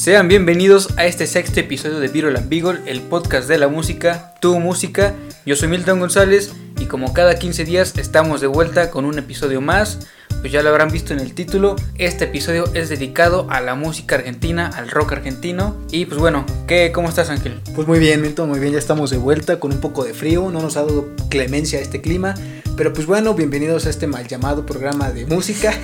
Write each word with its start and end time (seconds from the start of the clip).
Sean 0.00 0.28
bienvenidos 0.28 0.88
a 0.96 1.04
este 1.04 1.26
sexto 1.26 1.60
episodio 1.60 2.00
de 2.00 2.08
Viral 2.08 2.34
and 2.34 2.48
Beagle, 2.48 2.80
el 2.86 3.02
podcast 3.02 3.46
de 3.46 3.58
la 3.58 3.68
música, 3.68 4.32
tu 4.40 4.58
música. 4.58 5.14
Yo 5.44 5.56
soy 5.56 5.68
Milton 5.68 6.00
González 6.00 6.54
y 6.78 6.86
como 6.86 7.12
cada 7.12 7.38
15 7.38 7.66
días 7.66 7.98
estamos 7.98 8.40
de 8.40 8.46
vuelta 8.46 8.90
con 8.90 9.04
un 9.04 9.18
episodio 9.18 9.60
más 9.60 10.08
pues 10.40 10.52
ya 10.52 10.62
lo 10.62 10.70
habrán 10.70 10.90
visto 10.90 11.12
en 11.12 11.20
el 11.20 11.34
título, 11.34 11.76
este 11.98 12.24
episodio 12.24 12.64
es 12.72 12.88
dedicado 12.88 13.46
a 13.50 13.60
la 13.60 13.74
música 13.74 14.14
argentina, 14.14 14.70
al 14.74 14.90
rock 14.90 15.12
argentino. 15.12 15.76
Y 15.90 16.06
pues 16.06 16.18
bueno, 16.18 16.46
¿qué, 16.66 16.92
¿cómo 16.92 17.10
estás 17.10 17.28
Ángel? 17.28 17.60
Pues 17.74 17.86
muy 17.86 17.98
bien, 17.98 18.22
Milton, 18.22 18.48
muy 18.48 18.58
bien, 18.58 18.72
ya 18.72 18.78
estamos 18.78 19.10
de 19.10 19.18
vuelta 19.18 19.60
con 19.60 19.72
un 19.72 19.80
poco 19.80 20.02
de 20.02 20.14
frío, 20.14 20.50
no 20.50 20.62
nos 20.62 20.78
ha 20.78 20.82
dado 20.82 21.08
clemencia 21.28 21.78
este 21.78 22.00
clima, 22.00 22.34
pero 22.80 22.94
pues 22.94 23.06
bueno, 23.06 23.34
bienvenidos 23.34 23.84
a 23.84 23.90
este 23.90 24.06
mal 24.06 24.26
llamado 24.26 24.64
programa 24.64 25.10
de 25.10 25.26
música, 25.26 25.74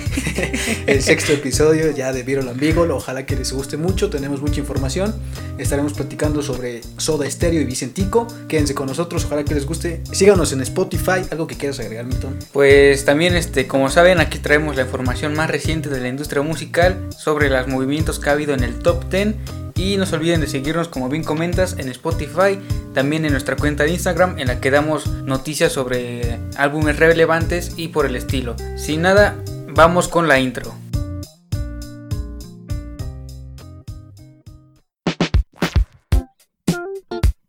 el 0.87 1.03
sexto 1.03 1.31
episodio 1.31 1.91
ya 1.91 2.11
de 2.11 2.23
Viral 2.23 2.51
Beagle, 2.55 2.91
ojalá 2.91 3.23
que 3.23 3.35
les 3.35 3.53
guste 3.53 3.77
mucho, 3.77 4.09
tenemos 4.09 4.41
mucha 4.41 4.61
información, 4.61 5.13
estaremos 5.59 5.93
platicando 5.93 6.41
sobre 6.41 6.81
Soda 6.97 7.29
Stereo 7.29 7.61
y 7.61 7.65
Vicentico, 7.65 8.25
quédense 8.47 8.73
con 8.73 8.87
nosotros, 8.87 9.25
ojalá 9.25 9.45
que 9.45 9.53
les 9.53 9.67
guste, 9.67 10.01
síganos 10.11 10.53
en 10.53 10.61
Spotify, 10.61 11.21
algo 11.29 11.45
que 11.45 11.55
quieras 11.55 11.79
agregar 11.79 12.05
Milton. 12.05 12.35
Pues 12.51 13.05
también, 13.05 13.35
este, 13.35 13.67
como 13.67 13.91
saben, 13.91 14.19
aquí 14.19 14.39
traemos 14.39 14.75
la 14.75 14.81
información 14.81 15.35
más 15.35 15.51
reciente 15.51 15.89
de 15.89 15.99
la 15.99 16.07
industria 16.07 16.41
musical 16.41 16.97
sobre 17.15 17.51
los 17.51 17.67
movimientos 17.67 18.17
que 18.17 18.31
ha 18.31 18.33
habido 18.33 18.55
en 18.55 18.63
el 18.63 18.73
top 18.79 19.07
10 19.11 19.35
y 19.77 19.97
no 19.97 20.05
se 20.05 20.15
olviden 20.15 20.41
de 20.41 20.47
seguirnos 20.47 20.87
como 20.87 21.07
bien 21.07 21.23
comentas 21.23 21.75
en 21.77 21.89
Spotify, 21.89 22.59
también 22.93 23.25
en 23.25 23.31
nuestra 23.31 23.55
cuenta 23.55 23.83
de 23.83 23.91
Instagram 23.91 24.39
en 24.39 24.47
la 24.47 24.59
que 24.59 24.71
damos 24.71 25.07
noticias 25.07 25.71
sobre 25.71 26.39
álbumes 26.57 26.97
relevantes 26.97 27.73
y 27.77 27.89
por 27.89 28.05
el 28.05 28.15
estilo. 28.15 28.55
Sin 28.75 29.03
nada, 29.03 29.35
vamos 29.69 30.07
con 30.07 30.27
la 30.27 30.39
intro. 30.39 30.73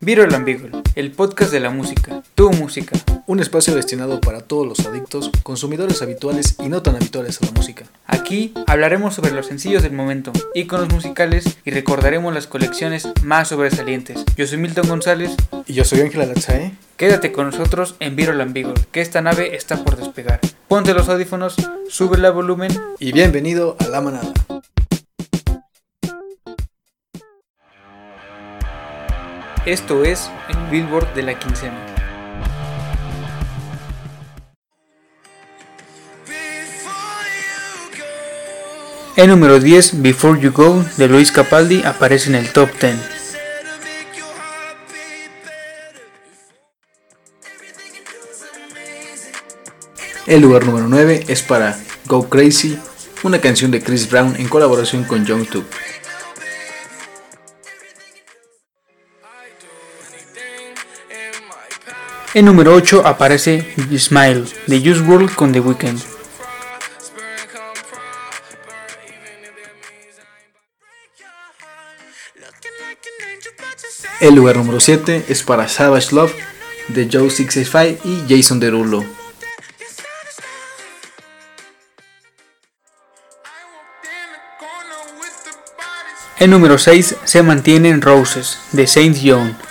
Viral 0.08 0.34
Ambigual, 0.34 0.82
el 0.94 1.12
podcast 1.12 1.52
de 1.52 1.60
la 1.60 1.68
música, 1.68 2.22
tu 2.34 2.50
música. 2.52 2.98
Un 3.26 3.40
espacio 3.40 3.74
destinado 3.74 4.22
para 4.22 4.40
todos 4.40 4.66
los 4.66 4.86
adictos, 4.86 5.30
consumidores 5.42 6.00
habituales 6.00 6.56
y 6.60 6.70
no 6.70 6.80
tan 6.80 6.96
habituales 6.96 7.42
a 7.42 7.44
la 7.44 7.52
música. 7.52 7.84
Aquí 8.06 8.54
hablaremos 8.66 9.14
sobre 9.14 9.32
los 9.32 9.48
sencillos 9.48 9.82
del 9.82 9.92
momento, 9.92 10.32
iconos 10.54 10.90
musicales 10.90 11.58
y 11.62 11.72
recordaremos 11.72 12.32
las 12.32 12.46
colecciones 12.46 13.06
más 13.22 13.48
sobresalientes. 13.48 14.24
Yo 14.34 14.46
soy 14.46 14.56
Milton 14.56 14.88
González. 14.88 15.36
Y 15.66 15.74
yo 15.74 15.84
soy 15.84 16.00
Ángela 16.00 16.24
Latzae. 16.24 16.72
Quédate 16.96 17.30
con 17.30 17.44
nosotros 17.44 17.94
en 18.00 18.16
Viral 18.16 18.40
Ambigual, 18.40 18.86
que 18.90 19.02
esta 19.02 19.20
nave 19.20 19.56
está 19.56 19.84
por 19.84 19.98
despegar. 19.98 20.40
Ponte 20.68 20.94
los 20.94 21.10
audífonos, 21.10 21.54
sube 21.90 22.16
el 22.16 22.32
volumen 22.32 22.70
y 22.98 23.12
bienvenido 23.12 23.76
a 23.78 23.88
la 23.88 24.00
manada. 24.00 24.32
Esto 29.68 30.02
es 30.02 30.30
el 30.48 30.56
Billboard 30.70 31.12
de 31.12 31.22
la 31.22 31.38
quincena. 31.38 31.76
El 39.14 39.28
número 39.28 39.60
10, 39.60 40.00
Before 40.00 40.40
You 40.40 40.52
Go, 40.52 40.82
de 40.96 41.08
Luis 41.08 41.30
Capaldi, 41.30 41.82
aparece 41.82 42.30
en 42.30 42.36
el 42.36 42.50
top 42.50 42.70
10. 42.80 42.96
El 50.28 50.40
lugar 50.40 50.64
número 50.64 50.88
9 50.88 51.24
es 51.28 51.42
para 51.42 51.78
Go 52.06 52.30
Crazy, 52.30 52.78
una 53.22 53.38
canción 53.38 53.70
de 53.70 53.82
Chris 53.82 54.08
Brown 54.08 54.34
en 54.38 54.48
colaboración 54.48 55.04
con 55.04 55.26
Young 55.26 55.46
Tuk. 55.46 55.66
En 62.38 62.44
número 62.44 62.72
8 62.72 63.02
aparece 63.04 63.66
Smile 63.98 64.44
de 64.68 64.78
Juice 64.78 65.00
WRLD 65.00 65.34
con 65.34 65.50
The 65.50 65.58
Weeknd. 65.58 66.00
El 74.20 74.36
lugar 74.36 74.56
número 74.56 74.78
7 74.78 75.24
es 75.28 75.42
para 75.42 75.66
Savage 75.66 76.14
Love 76.14 76.32
de 76.86 77.08
Joe 77.12 77.28
665 77.28 78.08
y 78.08 78.32
Jason 78.32 78.60
Derulo. 78.60 79.04
El 86.38 86.50
número 86.50 86.78
6 86.78 87.16
se 87.24 87.42
mantiene 87.42 87.88
en 87.88 88.00
Roses 88.00 88.60
de 88.70 88.86
Saint 88.86 89.18
John. 89.20 89.67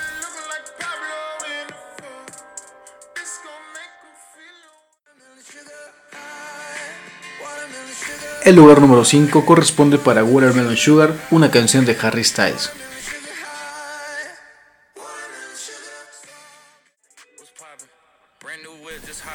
El 8.47 8.55
lugar 8.55 8.79
número 8.79 9.03
5 9.03 9.45
corresponde 9.45 9.97
para 9.97 10.23
Watermelon 10.23 10.77
Sugar, 10.77 11.13
una 11.31 11.51
canción 11.51 11.83
de 11.83 11.97
Harry 12.01 12.23
Styles. 12.23 12.71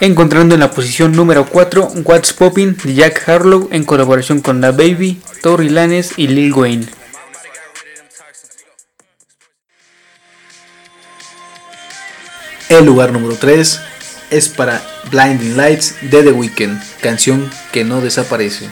Encontrando 0.00 0.54
en 0.54 0.60
la 0.60 0.70
posición 0.70 1.12
número 1.12 1.44
4 1.44 1.92
What's 2.06 2.32
Poppin' 2.32 2.74
de 2.82 2.94
Jack 2.94 3.28
Harlow 3.28 3.68
en 3.70 3.84
colaboración 3.84 4.40
con 4.40 4.62
The 4.62 4.70
Baby, 4.70 5.20
Tory 5.42 5.68
Lanez 5.68 6.12
y 6.16 6.28
Lil 6.28 6.54
Wayne. 6.54 6.86
El 12.70 12.86
lugar 12.86 13.12
número 13.12 13.36
3 13.36 13.78
es 14.30 14.48
para 14.48 14.82
Blinding 15.10 15.58
Lights 15.58 15.96
de 16.00 16.22
The 16.22 16.32
Weeknd, 16.32 16.80
canción 17.02 17.50
que 17.72 17.84
no 17.84 18.00
desaparece. 18.00 18.70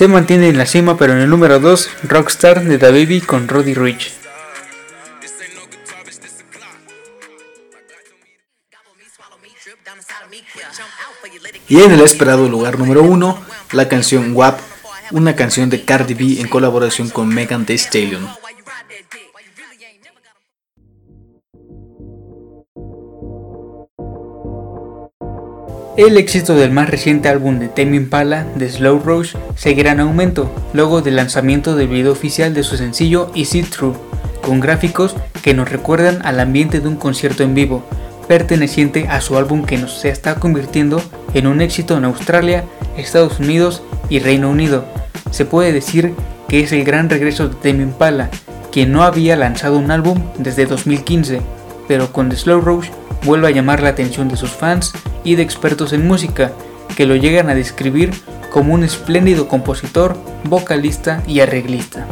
Se 0.00 0.08
mantiene 0.08 0.48
en 0.48 0.56
la 0.56 0.64
cima, 0.64 0.96
pero 0.96 1.12
en 1.12 1.18
el 1.18 1.28
número 1.28 1.60
2, 1.60 1.90
Rockstar 2.04 2.64
de 2.64 2.78
The 2.78 2.90
Baby 2.90 3.20
con 3.20 3.46
Roddy 3.46 3.74
Rich. 3.74 4.14
Y 11.68 11.82
en 11.82 11.92
el 11.92 12.00
esperado 12.00 12.48
lugar 12.48 12.78
número 12.78 13.02
1, 13.02 13.44
la 13.72 13.88
canción 13.88 14.34
WAP, 14.34 14.58
una 15.10 15.36
canción 15.36 15.68
de 15.68 15.84
Cardi 15.84 16.14
B 16.14 16.40
en 16.40 16.48
colaboración 16.48 17.10
con 17.10 17.28
Megan 17.28 17.66
Thee 17.66 17.76
Stallion. 17.76 18.26
El 25.96 26.16
éxito 26.16 26.54
del 26.54 26.70
más 26.70 26.88
reciente 26.88 27.28
álbum 27.28 27.58
de 27.58 27.66
Tame 27.66 27.96
Impala, 27.96 28.46
The 28.56 28.70
Slow 28.70 29.00
Rush, 29.00 29.34
seguirá 29.56 29.90
en 29.90 30.00
aumento 30.00 30.48
luego 30.72 31.02
del 31.02 31.16
lanzamiento 31.16 31.74
del 31.74 31.88
video 31.88 32.12
oficial 32.12 32.54
de 32.54 32.62
su 32.62 32.76
sencillo 32.76 33.32
Easy 33.34 33.64
True, 33.64 33.94
con 34.40 34.60
gráficos 34.60 35.16
que 35.42 35.52
nos 35.52 35.68
recuerdan 35.68 36.20
al 36.24 36.38
ambiente 36.38 36.78
de 36.78 36.86
un 36.86 36.94
concierto 36.94 37.42
en 37.42 37.54
vivo, 37.54 37.84
perteneciente 38.28 39.08
a 39.08 39.20
su 39.20 39.36
álbum 39.36 39.64
que 39.64 39.78
nos 39.78 39.98
se 39.98 40.10
está 40.10 40.36
convirtiendo 40.36 41.02
en 41.34 41.48
un 41.48 41.60
éxito 41.60 41.96
en 41.98 42.04
Australia, 42.04 42.64
Estados 42.96 43.40
Unidos 43.40 43.82
y 44.08 44.20
Reino 44.20 44.48
Unido. 44.48 44.84
Se 45.32 45.44
puede 45.44 45.72
decir 45.72 46.14
que 46.48 46.60
es 46.60 46.70
el 46.70 46.84
gran 46.84 47.10
regreso 47.10 47.48
de 47.48 47.56
Tame 47.56 47.82
Impala, 47.82 48.30
quien 48.70 48.92
no 48.92 49.02
había 49.02 49.34
lanzado 49.34 49.76
un 49.76 49.90
álbum 49.90 50.22
desde 50.38 50.66
2015, 50.66 51.40
pero 51.88 52.12
con 52.12 52.28
The 52.28 52.36
Slow 52.36 52.60
Rush 52.60 52.88
vuelve 53.24 53.48
a 53.48 53.52
llamar 53.52 53.82
la 53.82 53.90
atención 53.90 54.28
de 54.28 54.36
sus 54.36 54.50
fans 54.50 54.92
y 55.24 55.34
de 55.34 55.42
expertos 55.42 55.92
en 55.92 56.06
música, 56.06 56.52
que 56.96 57.06
lo 57.06 57.16
llegan 57.16 57.50
a 57.50 57.54
describir 57.54 58.12
como 58.50 58.74
un 58.74 58.84
espléndido 58.84 59.48
compositor, 59.48 60.16
vocalista 60.44 61.22
y 61.26 61.40
arreglista. 61.40 62.06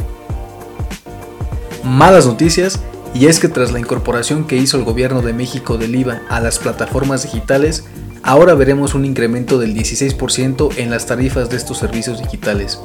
Malas 1.83 2.25
noticias, 2.25 2.79
y 3.13 3.25
es 3.25 3.39
que 3.39 3.47
tras 3.47 3.71
la 3.71 3.79
incorporación 3.79 4.45
que 4.45 4.57
hizo 4.57 4.77
el 4.77 4.83
gobierno 4.83 5.21
de 5.21 5.33
México 5.33 5.77
del 5.77 5.95
IVA 5.95 6.21
a 6.29 6.39
las 6.39 6.59
plataformas 6.59 7.23
digitales, 7.23 7.85
ahora 8.23 8.53
veremos 8.53 8.93
un 8.93 9.05
incremento 9.05 9.57
del 9.57 9.75
16% 9.75 10.77
en 10.77 10.89
las 10.89 11.05
tarifas 11.07 11.49
de 11.49 11.57
estos 11.57 11.77
servicios 11.77 12.19
digitales. 12.19 12.79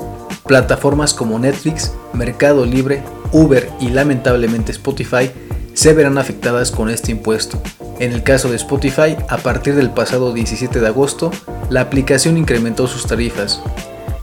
Plataformas 0.47 1.15
como 1.15 1.38
Netflix, 1.38 1.93
Mercado 2.12 2.65
Libre, 2.65 3.03
Uber 3.32 3.71
y 3.81 3.88
lamentablemente 3.91 4.73
Spotify 4.73 5.31
se 5.75 5.93
verán 5.93 6.19
afectadas 6.19 6.71
con 6.71 6.88
este 6.88 7.11
impuesto. 7.12 7.61
En 8.00 8.12
el 8.12 8.23
caso 8.23 8.50
de 8.50 8.56
Spotify, 8.56 9.17
a 9.29 9.37
partir 9.38 9.76
del 9.76 9.91
pasado 9.91 10.32
17 10.32 10.81
de 10.81 10.87
agosto, 10.87 11.31
la 11.70 11.81
aplicación 11.81 12.37
incrementó 12.37 12.88
sus 12.88 13.06
tarifas. 13.06 13.62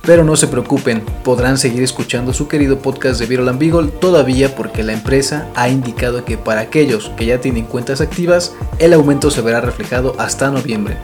Pero 0.03 0.23
no 0.23 0.35
se 0.35 0.47
preocupen, 0.47 1.01
podrán 1.23 1.57
seguir 1.57 1.83
escuchando 1.83 2.33
su 2.33 2.47
querido 2.47 2.79
podcast 2.79 3.19
de 3.19 3.27
Viral 3.27 3.57
Beagle 3.57 3.91
todavía 3.91 4.55
porque 4.55 4.83
la 4.83 4.93
empresa 4.93 5.47
ha 5.55 5.69
indicado 5.69 6.25
que 6.25 6.37
para 6.37 6.61
aquellos 6.61 7.11
que 7.15 7.27
ya 7.27 7.39
tienen 7.39 7.65
cuentas 7.65 8.01
activas, 8.01 8.53
el 8.79 8.93
aumento 8.93 9.31
se 9.31 9.41
verá 9.41 9.61
reflejado 9.61 10.15
hasta 10.17 10.49
noviembre. 10.49 10.97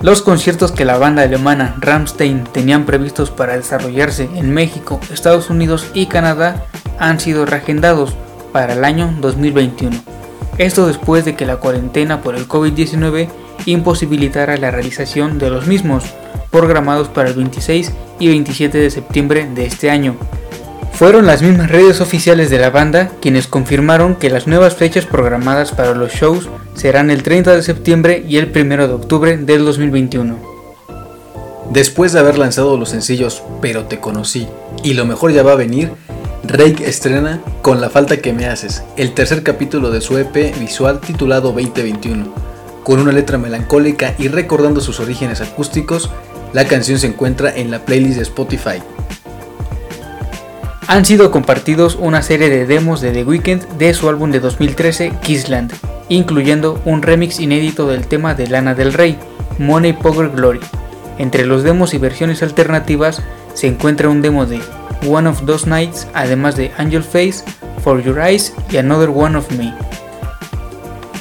Los 0.00 0.20
conciertos 0.20 0.72
que 0.72 0.84
la 0.84 0.98
banda 0.98 1.22
alemana 1.22 1.76
Rammstein 1.78 2.42
tenían 2.44 2.86
previstos 2.86 3.30
para 3.30 3.56
desarrollarse 3.56 4.28
en 4.34 4.52
México, 4.52 4.98
Estados 5.12 5.48
Unidos 5.48 5.86
y 5.94 6.06
Canadá 6.06 6.64
han 6.98 7.20
sido 7.20 7.46
reagendados 7.46 8.16
para 8.52 8.72
el 8.72 8.84
año 8.84 9.14
2021. 9.20 10.11
Esto 10.58 10.86
después 10.86 11.24
de 11.24 11.34
que 11.34 11.46
la 11.46 11.56
cuarentena 11.56 12.20
por 12.20 12.34
el 12.36 12.46
COVID-19 12.46 13.28
imposibilitara 13.66 14.56
la 14.56 14.70
realización 14.70 15.38
de 15.38 15.50
los 15.50 15.66
mismos, 15.66 16.04
programados 16.50 17.08
para 17.08 17.30
el 17.30 17.34
26 17.34 17.92
y 18.18 18.28
27 18.28 18.78
de 18.78 18.90
septiembre 18.90 19.48
de 19.54 19.66
este 19.66 19.90
año. 19.90 20.16
Fueron 20.92 21.26
las 21.26 21.42
mismas 21.42 21.70
redes 21.70 22.00
oficiales 22.00 22.50
de 22.50 22.58
la 22.58 22.70
banda 22.70 23.10
quienes 23.20 23.46
confirmaron 23.46 24.14
que 24.14 24.30
las 24.30 24.46
nuevas 24.46 24.76
fechas 24.76 25.06
programadas 25.06 25.72
para 25.72 25.94
los 25.94 26.12
shows 26.12 26.48
serán 26.74 27.10
el 27.10 27.22
30 27.22 27.56
de 27.56 27.62
septiembre 27.62 28.24
y 28.28 28.36
el 28.36 28.52
1 28.54 28.86
de 28.86 28.94
octubre 28.94 29.36
del 29.38 29.64
2021. 29.64 30.36
Después 31.70 32.12
de 32.12 32.20
haber 32.20 32.36
lanzado 32.36 32.76
los 32.76 32.90
sencillos 32.90 33.42
Pero 33.62 33.84
te 33.84 33.98
conocí 33.98 34.46
y 34.82 34.92
Lo 34.92 35.06
mejor 35.06 35.32
ya 35.32 35.42
va 35.42 35.52
a 35.52 35.56
venir, 35.56 35.92
Rake 36.52 36.86
estrena 36.86 37.40
Con 37.62 37.80
la 37.80 37.88
falta 37.88 38.18
que 38.18 38.32
me 38.32 38.46
haces, 38.46 38.82
el 38.96 39.14
tercer 39.14 39.42
capítulo 39.42 39.90
de 39.90 40.00
su 40.02 40.18
EP 40.18 40.58
visual 40.60 41.00
titulado 41.00 41.52
2021. 41.52 42.26
Con 42.84 43.00
una 43.00 43.12
letra 43.12 43.38
melancólica 43.38 44.14
y 44.18 44.28
recordando 44.28 44.80
sus 44.80 45.00
orígenes 45.00 45.40
acústicos, 45.40 46.10
la 46.52 46.66
canción 46.66 46.98
se 46.98 47.06
encuentra 47.06 47.54
en 47.56 47.70
la 47.70 47.84
playlist 47.84 48.16
de 48.16 48.22
Spotify 48.22 48.82
han 50.92 51.06
sido 51.06 51.30
compartidos 51.30 51.96
una 51.98 52.20
serie 52.20 52.50
de 52.50 52.66
demos 52.66 53.00
de 53.00 53.12
The 53.12 53.24
Weeknd 53.24 53.66
de 53.78 53.94
su 53.94 54.10
álbum 54.10 54.30
de 54.30 54.40
2013 54.40 55.12
Kissland, 55.22 55.72
incluyendo 56.10 56.82
un 56.84 57.00
remix 57.00 57.40
inédito 57.40 57.86
del 57.86 58.06
tema 58.06 58.34
de 58.34 58.46
Lana 58.46 58.74
del 58.74 58.92
Rey, 58.92 59.16
Money 59.58 59.94
Power 59.94 60.28
Glory. 60.28 60.60
Entre 61.16 61.46
los 61.46 61.62
demos 61.62 61.94
y 61.94 61.98
versiones 61.98 62.42
alternativas 62.42 63.22
se 63.54 63.68
encuentra 63.68 64.10
un 64.10 64.20
demo 64.20 64.44
de 64.44 64.60
One 65.06 65.28
of 65.28 65.44
Those 65.46 65.68
Nights, 65.68 66.06
además 66.14 66.56
de 66.56 66.70
Angel 66.78 67.02
Face, 67.02 67.44
For 67.82 68.02
Your 68.02 68.20
Eyes 68.20 68.52
y 68.70 68.76
Another 68.76 69.10
One 69.10 69.36
of 69.36 69.50
Me. 69.52 69.74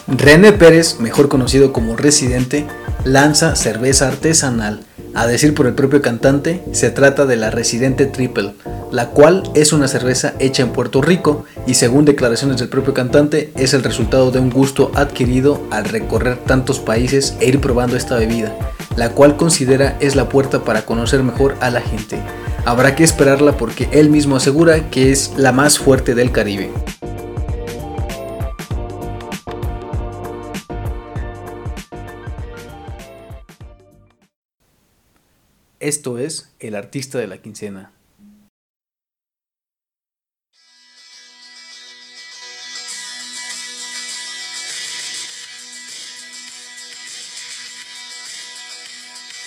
René 0.08 0.52
Pérez, 0.52 1.00
mejor 1.00 1.30
conocido 1.30 1.74
como 1.74 1.96
Residente, 1.96 2.68
lanza 3.04 3.56
cerveza 3.56 4.08
artesanal 4.08 4.82
a 5.14 5.28
decir 5.28 5.54
por 5.54 5.68
el 5.68 5.74
propio 5.74 6.02
cantante, 6.02 6.64
se 6.72 6.90
trata 6.90 7.26
de 7.26 7.36
la 7.36 7.50
Residente 7.50 8.06
Triple, 8.06 8.54
la 8.92 9.10
cual 9.10 9.44
es 9.56 9.74
una 9.74 9.88
cerveza 9.88 10.34
hecha 10.40 10.64
en 10.64 10.72
Puerto 10.72 11.02
Rico 11.02 11.46
y 11.68 11.74
según 11.74 12.06
declaraciones 12.06 12.58
del 12.58 12.70
propio 12.70 12.94
cantante 12.94 13.52
es 13.58 13.74
el 13.74 13.84
resultado 13.84 14.32
de 14.32 14.40
un 14.40 14.50
gusto 14.50 14.92
adquirido 14.96 15.62
al 15.70 15.86
recorrer 15.86 16.38
tantos 16.38 16.80
países 16.80 17.36
e 17.42 17.48
ir 17.48 17.60
probando 17.60 17.98
esta 17.98 18.18
bebida, 18.18 18.56
la 18.96 19.10
cual 19.10 19.36
considera 19.36 19.98
es 20.00 20.16
la 20.16 20.30
puerta 20.30 20.64
para 20.64 20.86
conocer 20.86 21.24
mejor 21.24 21.56
a 21.60 21.70
la 21.70 21.82
gente. 21.82 22.22
Habrá 22.64 22.96
que 22.96 23.04
esperarla 23.04 23.58
porque 23.58 23.90
él 23.92 24.10
mismo 24.10 24.36
asegura 24.36 24.92
que 24.92 25.12
es 25.12 25.34
la 25.36 25.52
más 25.52 25.80
fuerte 25.80 26.14
del 26.14 26.32
Caribe. 26.32 26.70
Esto 35.80 36.20
es 36.20 36.54
El 36.60 36.76
Artista 36.76 37.18
de 37.18 37.26
la 37.26 37.42
Quincena. 37.42 37.92